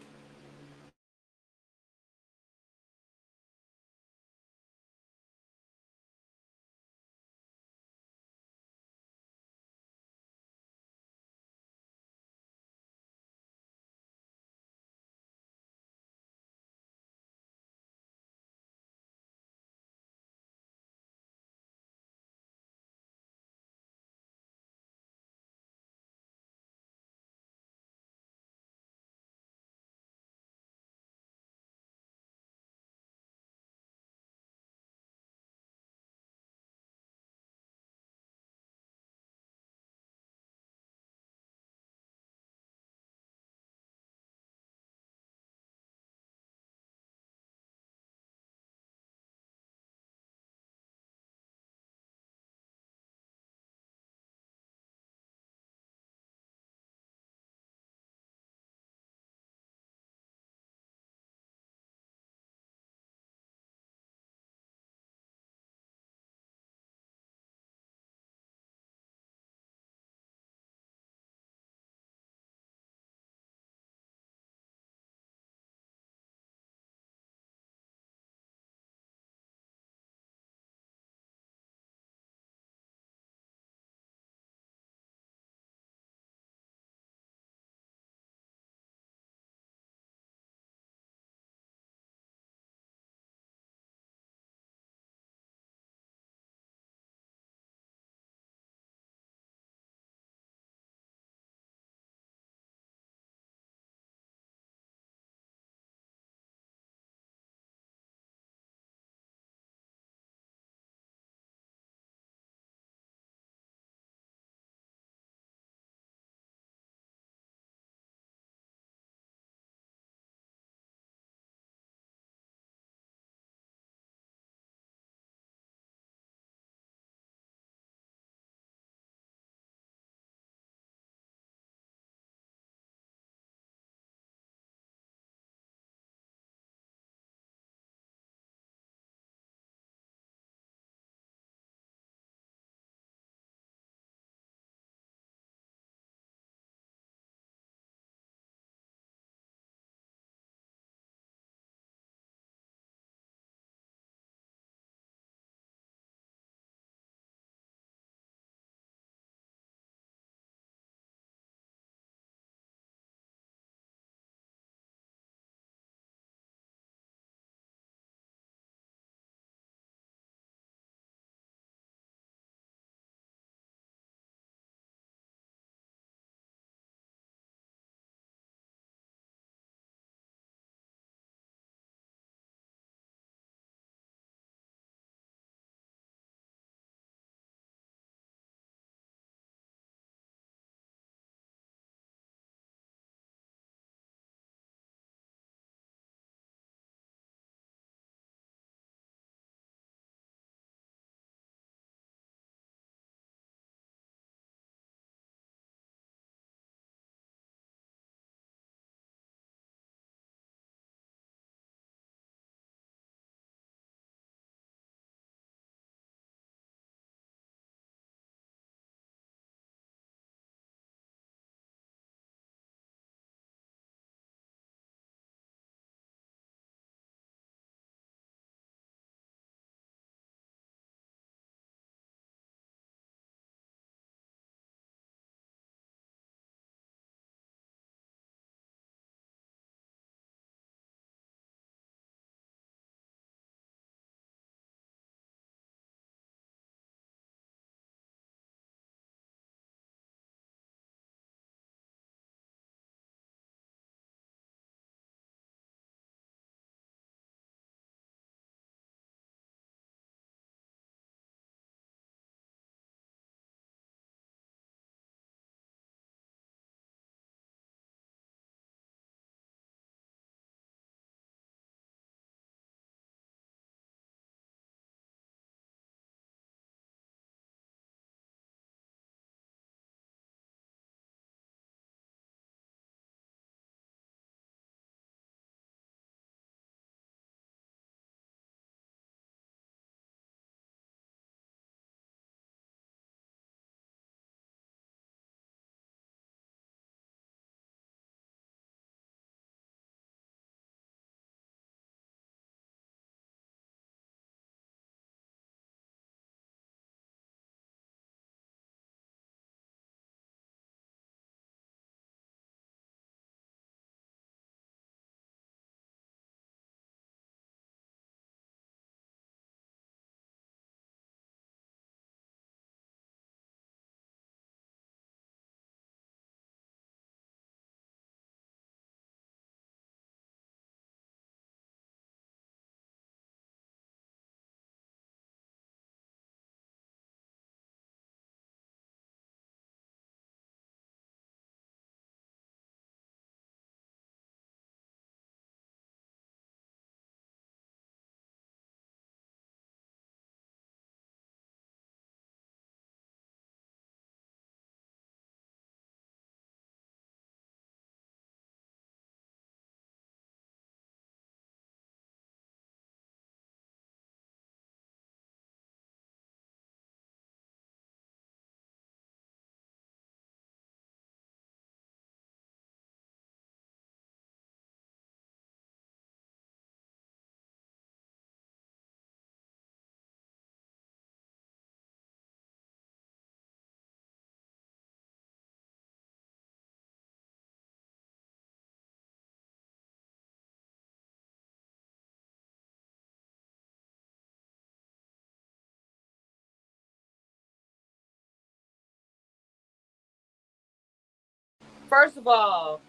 First 401.94 402.18
of 402.18 402.28
all, 402.28 402.82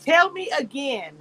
tell 0.00 0.32
me 0.32 0.50
again. 0.58 1.14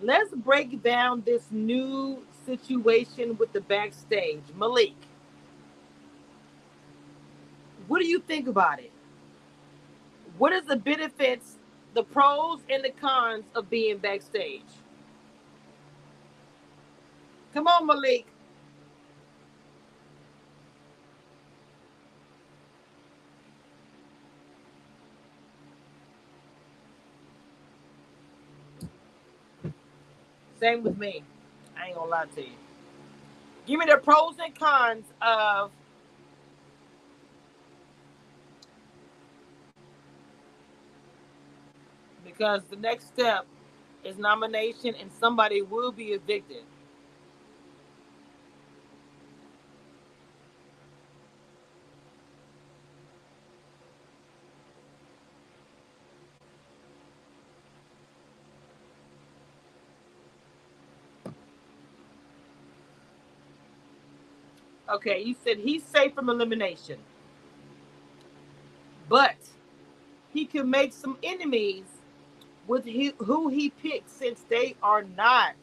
Let's 0.00 0.32
break 0.34 0.82
down 0.82 1.22
this 1.26 1.44
new 1.50 2.24
situation 2.46 3.36
with 3.36 3.52
the 3.52 3.60
backstage. 3.60 4.40
Malik, 4.56 4.94
what 7.88 8.00
do 8.00 8.06
you 8.06 8.20
think 8.20 8.48
about 8.48 8.80
it? 8.80 8.90
What 10.38 10.54
is 10.54 10.64
the 10.64 10.76
benefits, 10.76 11.58
the 11.92 12.04
pros 12.04 12.60
and 12.70 12.82
the 12.82 12.90
cons 12.90 13.44
of 13.54 13.68
being 13.68 13.98
backstage? 13.98 14.72
Come 17.52 17.66
on, 17.66 17.86
Malik. 17.86 18.26
Same 30.60 30.84
with 30.84 30.98
me. 30.98 31.24
I 31.78 31.88
ain't 31.88 31.96
gonna 31.96 32.10
lie 32.10 32.26
to 32.36 32.42
you. 32.42 32.56
Give 33.66 33.80
me 33.80 33.86
the 33.88 33.98
pros 33.98 34.36
and 34.44 34.58
cons 34.58 35.06
of 35.22 35.70
because 42.24 42.62
the 42.70 42.76
next 42.76 43.08
step 43.08 43.46
is 44.04 44.18
nomination 44.18 44.94
and 45.00 45.10
somebody 45.20 45.62
will 45.62 45.92
be 45.92 46.06
evicted. 46.12 46.64
Okay, 64.90 65.22
you 65.22 65.36
said 65.44 65.58
he's 65.58 65.84
safe 65.84 66.14
from 66.14 66.28
elimination. 66.28 66.98
But 69.08 69.36
he 70.32 70.46
can 70.46 70.70
make 70.70 70.92
some 70.92 71.18
enemies 71.22 71.84
with 72.66 72.84
he, 72.84 73.12
who 73.18 73.48
he 73.48 73.70
picks 73.70 74.12
since 74.12 74.40
they 74.48 74.76
are 74.82 75.02
not. 75.04 75.54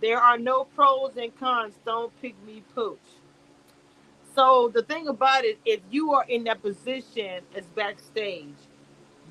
There 0.00 0.18
are 0.18 0.38
no 0.38 0.64
pros 0.64 1.16
and 1.16 1.38
cons. 1.38 1.74
Don't 1.84 2.12
pick 2.20 2.34
me, 2.46 2.62
pooch. 2.74 2.98
So 4.34 4.70
the 4.74 4.82
thing 4.82 5.08
about 5.08 5.44
it, 5.44 5.58
if 5.64 5.80
you 5.90 6.12
are 6.12 6.24
in 6.28 6.44
that 6.44 6.62
position 6.62 7.42
as 7.56 7.64
backstage, 7.66 8.54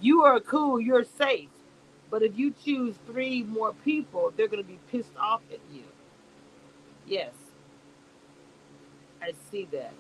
you 0.02 0.24
are 0.24 0.40
cool, 0.40 0.80
you're 0.80 1.04
safe. 1.04 1.50
But 2.10 2.24
if 2.24 2.38
you 2.38 2.54
choose 2.64 2.96
three 3.08 3.44
more 3.44 3.74
people, 3.86 4.34
they're 4.36 4.48
going 4.48 4.64
to 4.64 4.70
be 4.70 4.80
pissed 4.92 5.16
off 5.20 5.42
at 5.52 5.60
you. 5.74 5.84
Yes. 7.08 7.43
I 9.24 9.32
see 9.52 9.68
that. 9.72 9.94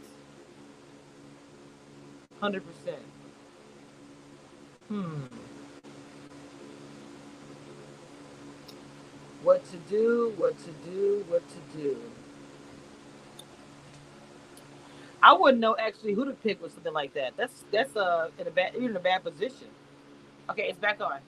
100%. 2.41 2.61
Hmm. 4.89 5.21
What 9.43 9.63
to 9.71 9.77
do, 9.89 10.33
what 10.37 10.57
to 10.59 10.71
do, 10.89 11.25
what 11.29 11.43
to 11.49 11.77
do. 11.77 11.97
I 15.21 15.31
wouldn't 15.33 15.61
know 15.61 15.75
actually 15.79 16.13
who 16.13 16.25
to 16.25 16.31
pick 16.33 16.61
with 16.61 16.73
something 16.73 16.91
like 16.93 17.13
that. 17.13 17.33
That's 17.37 17.63
that's 17.71 17.95
uh 17.95 18.29
in 18.37 18.47
a 18.47 18.51
bad 18.51 18.73
you're 18.73 18.89
in 18.89 18.95
a 18.95 18.99
bad 18.99 19.23
position. 19.23 19.69
Okay, 20.49 20.63
it's 20.63 20.77
back 20.79 20.99
on. 20.99 21.19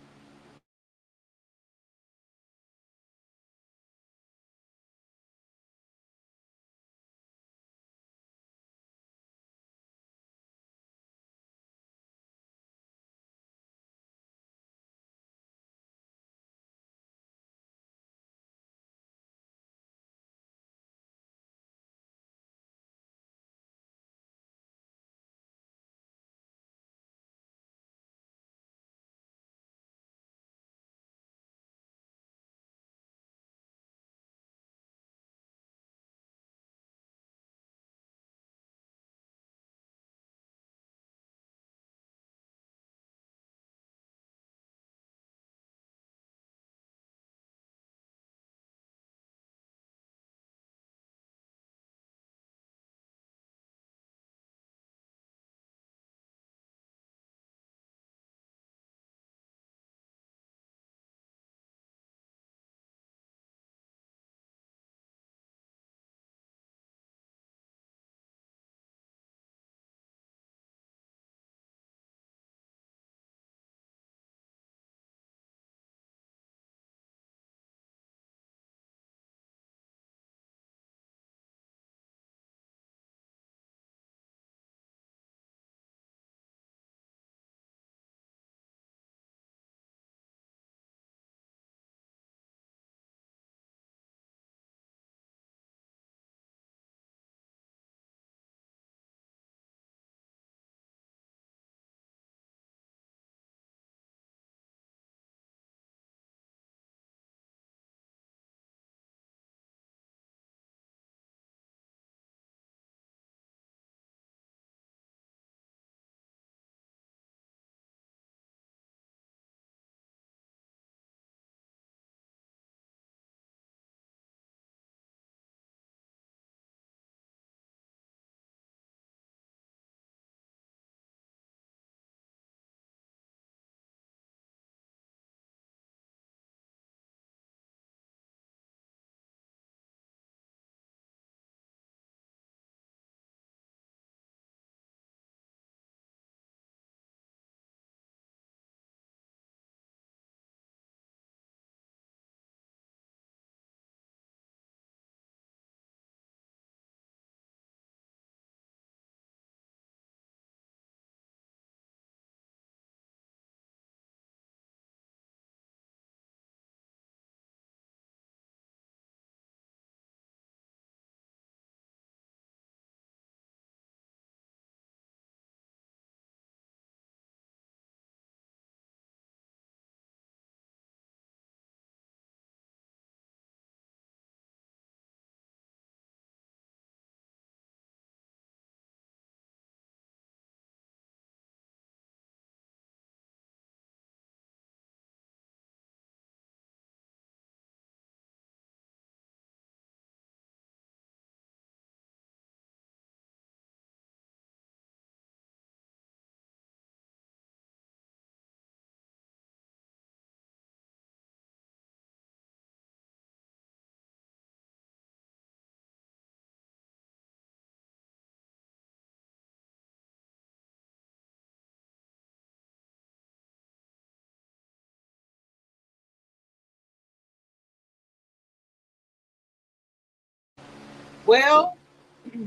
Well, 231.26 231.76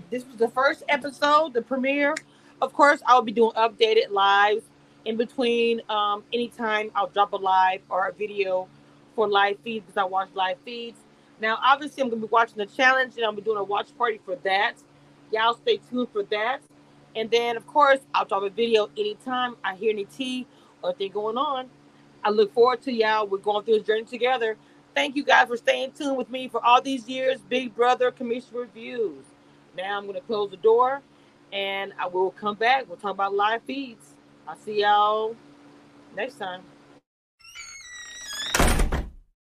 this 0.08 0.24
was 0.24 0.36
the 0.36 0.48
first 0.48 0.84
episode, 0.88 1.52
the 1.52 1.62
premiere. 1.62 2.14
Of 2.62 2.72
course, 2.72 3.00
I'll 3.06 3.22
be 3.22 3.32
doing 3.32 3.50
updated 3.56 4.10
lives 4.10 4.62
in 5.04 5.16
between. 5.16 5.82
Um, 5.88 6.22
anytime 6.32 6.92
I'll 6.94 7.08
drop 7.08 7.32
a 7.32 7.36
live 7.36 7.80
or 7.90 8.06
a 8.06 8.12
video 8.12 8.68
for 9.16 9.26
live 9.26 9.58
feeds 9.64 9.84
because 9.84 9.96
I 9.96 10.04
watch 10.04 10.28
live 10.34 10.58
feeds. 10.64 11.00
Now, 11.40 11.58
obviously, 11.60 12.04
I'm 12.04 12.08
gonna 12.08 12.22
be 12.22 12.28
watching 12.30 12.58
the 12.58 12.66
challenge 12.66 13.14
and 13.14 13.22
gonna 13.22 13.36
be 13.36 13.42
doing 13.42 13.58
a 13.58 13.64
watch 13.64 13.88
party 13.98 14.20
for 14.24 14.36
that. 14.44 14.74
Y'all 15.32 15.54
stay 15.54 15.80
tuned 15.90 16.08
for 16.12 16.22
that. 16.24 16.60
And 17.16 17.28
then, 17.32 17.56
of 17.56 17.66
course, 17.66 17.98
I'll 18.14 18.26
drop 18.26 18.44
a 18.44 18.50
video 18.50 18.90
anytime 18.96 19.56
I 19.64 19.74
hear 19.74 19.90
any 19.90 20.04
tea 20.04 20.46
or 20.82 20.90
anything 20.90 21.10
going 21.10 21.36
on. 21.36 21.68
I 22.22 22.30
look 22.30 22.54
forward 22.54 22.82
to 22.82 22.92
y'all. 22.92 23.26
We're 23.26 23.38
going 23.38 23.64
through 23.64 23.78
this 23.78 23.86
journey 23.88 24.04
together. 24.04 24.56
Thank 24.98 25.14
you 25.14 25.22
guys 25.22 25.46
for 25.46 25.56
staying 25.56 25.92
tuned 25.92 26.16
with 26.16 26.28
me 26.28 26.48
for 26.48 26.60
all 26.64 26.82
these 26.82 27.08
years. 27.08 27.38
Big 27.48 27.72
Brother 27.72 28.10
Cameshia 28.10 28.52
Reviews. 28.52 29.24
Now 29.76 29.96
I'm 29.96 30.08
going 30.08 30.16
to 30.16 30.26
close 30.26 30.50
the 30.50 30.56
door 30.56 31.02
and 31.52 31.92
I 32.00 32.08
will 32.08 32.32
come 32.32 32.56
back. 32.56 32.88
We'll 32.88 32.96
talk 32.96 33.12
about 33.12 33.32
live 33.32 33.62
feeds. 33.62 34.14
I'll 34.48 34.56
see 34.56 34.80
y'all 34.80 35.36
next 36.16 36.34
time. 36.34 36.62